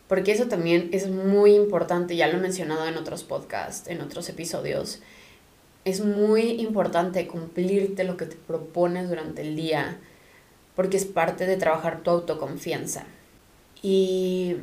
Porque 0.08 0.32
eso 0.32 0.48
también 0.48 0.90
es 0.94 1.10
muy 1.10 1.54
importante, 1.54 2.16
ya 2.16 2.28
lo 2.28 2.38
he 2.38 2.42
mencionado 2.42 2.88
en 2.88 2.96
otros 2.96 3.24
podcasts, 3.24 3.90
en 3.90 4.02
otros 4.02 4.30
episodios. 4.30 5.02
Es 5.84 6.04
muy 6.04 6.62
importante 6.62 7.28
cumplirte 7.28 8.06
lo 8.06 8.18
que 8.18 8.26
te 8.26 8.38
propones 8.38 9.10
durante 9.10 9.42
el 9.42 9.56
día, 9.56 9.98
porque 10.76 10.98
es 10.98 11.06
parte 11.06 11.46
de 11.46 11.58
trabajar 11.58 12.04
tu 12.04 12.12
autoconfianza. 12.12 13.06
Y 13.82 14.56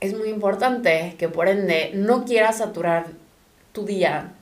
es 0.00 0.16
muy 0.16 0.28
importante 0.28 1.16
que 1.18 1.28
por 1.28 1.48
ende 1.48 1.90
no 1.94 2.24
quieras 2.24 2.58
saturar 2.58 3.08
tu 3.72 3.84
día 3.84 4.34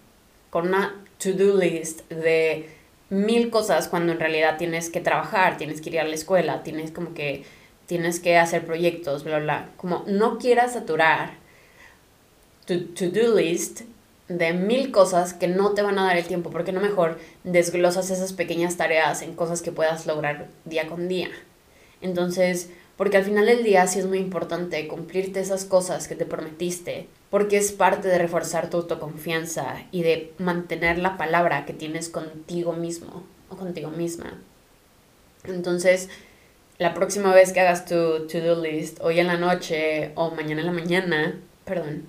con 0.51 0.69
una 0.69 1.03
to-do 1.19 1.57
list 1.57 2.09
de 2.11 2.69
mil 3.11 3.51
cosas 3.51 3.89
cuando 3.89 4.13
en 4.13 4.21
realidad 4.21 4.57
tienes 4.57 4.91
que 4.91 5.01
trabajar, 5.01 5.57
tienes 5.57 5.81
que 5.81 5.91
ir 5.91 6.01
a 6.01 6.05
la 6.05 6.15
escuela, 6.15 6.63
tienes 6.63 6.91
como 6.91 7.15
que 7.15 7.45
tienes 7.87 8.21
que 8.21 8.39
hacer 8.39 8.65
proyectos, 8.65 9.25
bla, 9.25 9.39
bla. 9.39 9.69
Como 9.77 10.05
no 10.07 10.39
quieras 10.39 10.73
saturar 10.73 11.35
tu 12.67 12.87
to-do 12.87 13.37
list 13.37 13.83
de 14.29 14.55
mil 14.55 14.91
cosas 14.91 15.35
que 15.35 15.49
no 15.49 15.73
te 15.73 15.83
van 15.83 15.99
a 15.99 16.05
dar 16.05 16.17
el 16.17 16.25
tiempo, 16.25 16.51
porque 16.51 16.73
no 16.73 16.81
mejor 16.81 17.19
desglosas 17.45 18.11
esas 18.11 18.33
pequeñas 18.33 18.77
tareas 18.77 19.21
en 19.23 19.35
cosas 19.35 19.61
que 19.61 19.73
puedas 19.73 20.07
lograr 20.07 20.49
día 20.65 20.87
con 20.87 21.09
día. 21.09 21.29
Entonces, 22.01 22.71
porque 22.97 23.19
al 23.19 23.25
final 23.25 23.47
del 23.47 23.65
día 23.65 23.87
sí 23.87 23.99
es 23.99 24.07
muy 24.07 24.19
importante 24.19 24.87
cumplirte 24.89 25.41
esas 25.41 25.65
cosas 25.65 26.09
que 26.09 26.15
te 26.15 26.25
prometiste, 26.25 27.09
porque 27.35 27.57
es 27.57 27.73
parte 27.73 28.07
de 28.07 28.17
reforzar 28.17 28.71
tu 28.71 28.77
autoconfianza 28.77 29.87
y 29.91 30.05
de 30.05 30.33
mantener 30.39 30.99
la 30.99 31.17
palabra 31.17 31.67
que 31.67 31.73
tienes 31.73 32.09
contigo 32.09 32.75
mismo 32.75 33.25
o 33.49 33.57
contigo 33.57 33.91
misma. 33.91 34.41
Entonces, 35.43 36.11
la 36.79 36.95
próxima 36.95 37.35
vez 37.35 37.53
que 37.53 37.59
hagas 37.59 37.87
tu 37.87 38.29
to-do 38.29 38.63
list, 38.63 39.01
hoy 39.01 39.19
en 39.19 39.27
la 39.27 39.37
noche 39.37 40.13
o 40.15 40.31
mañana 40.31 40.61
en 40.61 40.67
la 40.69 40.73
mañana, 40.73 41.41
perdón, 41.65 42.07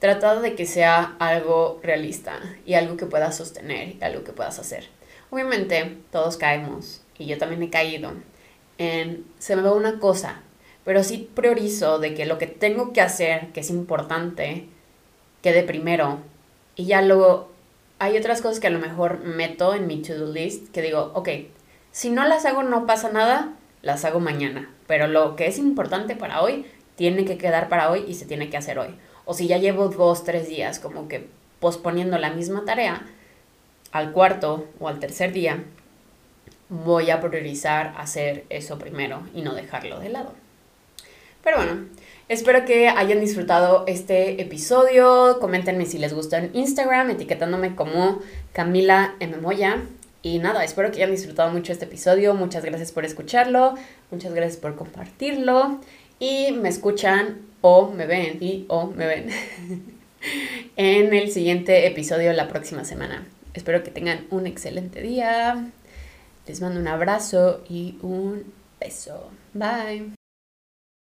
trata 0.00 0.40
de 0.40 0.56
que 0.56 0.66
sea 0.66 1.14
algo 1.20 1.78
realista 1.84 2.40
y 2.66 2.74
algo 2.74 2.96
que 2.96 3.06
puedas 3.06 3.36
sostener 3.36 3.94
y 3.94 4.02
algo 4.02 4.24
que 4.24 4.32
puedas 4.32 4.58
hacer. 4.58 4.88
Obviamente, 5.30 5.98
todos 6.10 6.36
caemos 6.36 7.00
y 7.16 7.26
yo 7.26 7.38
también 7.38 7.62
he 7.62 7.70
caído 7.70 8.10
en 8.78 9.24
se 9.38 9.54
me 9.54 9.62
va 9.62 9.70
una 9.70 10.00
cosa, 10.00 10.40
pero 10.84 11.02
sí 11.02 11.28
priorizo 11.34 11.98
de 11.98 12.14
que 12.14 12.26
lo 12.26 12.38
que 12.38 12.46
tengo 12.46 12.92
que 12.92 13.00
hacer, 13.00 13.48
que 13.52 13.60
es 13.60 13.70
importante, 13.70 14.66
quede 15.42 15.62
primero. 15.62 16.18
Y 16.76 16.86
ya 16.86 17.02
luego 17.02 17.50
hay 17.98 18.16
otras 18.18 18.42
cosas 18.42 18.60
que 18.60 18.66
a 18.66 18.70
lo 18.70 18.78
mejor 18.78 19.20
meto 19.20 19.74
en 19.74 19.86
mi 19.86 20.02
to-do 20.02 20.32
list 20.32 20.70
que 20.72 20.82
digo, 20.82 21.12
ok, 21.14 21.28
si 21.92 22.10
no 22.10 22.26
las 22.26 22.44
hago 22.44 22.62
no 22.62 22.86
pasa 22.86 23.10
nada, 23.10 23.54
las 23.82 24.04
hago 24.04 24.20
mañana. 24.20 24.70
Pero 24.86 25.06
lo 25.06 25.36
que 25.36 25.46
es 25.46 25.58
importante 25.58 26.16
para 26.16 26.42
hoy, 26.42 26.66
tiene 26.96 27.24
que 27.24 27.38
quedar 27.38 27.68
para 27.68 27.90
hoy 27.90 28.04
y 28.06 28.14
se 28.14 28.26
tiene 28.26 28.50
que 28.50 28.56
hacer 28.56 28.78
hoy. 28.78 28.94
O 29.24 29.34
si 29.34 29.46
ya 29.46 29.58
llevo 29.58 29.88
dos, 29.88 30.24
tres 30.24 30.48
días 30.48 30.78
como 30.78 31.08
que 31.08 31.28
posponiendo 31.60 32.18
la 32.18 32.30
misma 32.30 32.64
tarea, 32.64 33.06
al 33.90 34.12
cuarto 34.12 34.66
o 34.80 34.88
al 34.88 34.98
tercer 34.98 35.32
día, 35.32 35.64
voy 36.68 37.10
a 37.10 37.20
priorizar 37.20 37.94
hacer 37.96 38.44
eso 38.50 38.78
primero 38.78 39.22
y 39.34 39.42
no 39.42 39.54
dejarlo 39.54 40.00
de 40.00 40.08
lado. 40.08 40.43
Pero 41.44 41.58
bueno, 41.58 41.84
espero 42.28 42.64
que 42.64 42.88
hayan 42.88 43.20
disfrutado 43.20 43.84
este 43.86 44.40
episodio. 44.40 45.38
Coméntenme 45.40 45.84
si 45.84 45.98
les 45.98 46.14
gustó 46.14 46.36
en 46.36 46.50
Instagram, 46.54 47.10
etiquetándome 47.10 47.76
como 47.76 48.20
Camila 48.52 49.14
M. 49.20 49.36
Moya. 49.36 49.82
Y 50.22 50.38
nada, 50.38 50.64
espero 50.64 50.90
que 50.90 50.96
hayan 50.96 51.10
disfrutado 51.10 51.50
mucho 51.52 51.72
este 51.72 51.84
episodio. 51.84 52.32
Muchas 52.32 52.64
gracias 52.64 52.92
por 52.92 53.04
escucharlo. 53.04 53.74
Muchas 54.10 54.32
gracias 54.32 54.56
por 54.56 54.74
compartirlo. 54.74 55.80
Y 56.18 56.52
me 56.52 56.70
escuchan 56.70 57.42
o 57.60 57.90
me 57.90 58.06
ven 58.06 58.38
y 58.40 58.64
o 58.68 58.86
me 58.86 59.06
ven 59.06 59.28
en 60.76 61.12
el 61.12 61.30
siguiente 61.30 61.86
episodio 61.86 62.32
la 62.32 62.48
próxima 62.48 62.84
semana. 62.84 63.26
Espero 63.52 63.84
que 63.84 63.90
tengan 63.90 64.26
un 64.30 64.46
excelente 64.46 65.02
día. 65.02 65.70
Les 66.46 66.60
mando 66.62 66.80
un 66.80 66.88
abrazo 66.88 67.62
y 67.68 67.98
un 68.00 68.50
beso. 68.80 69.30
Bye. 69.52 70.23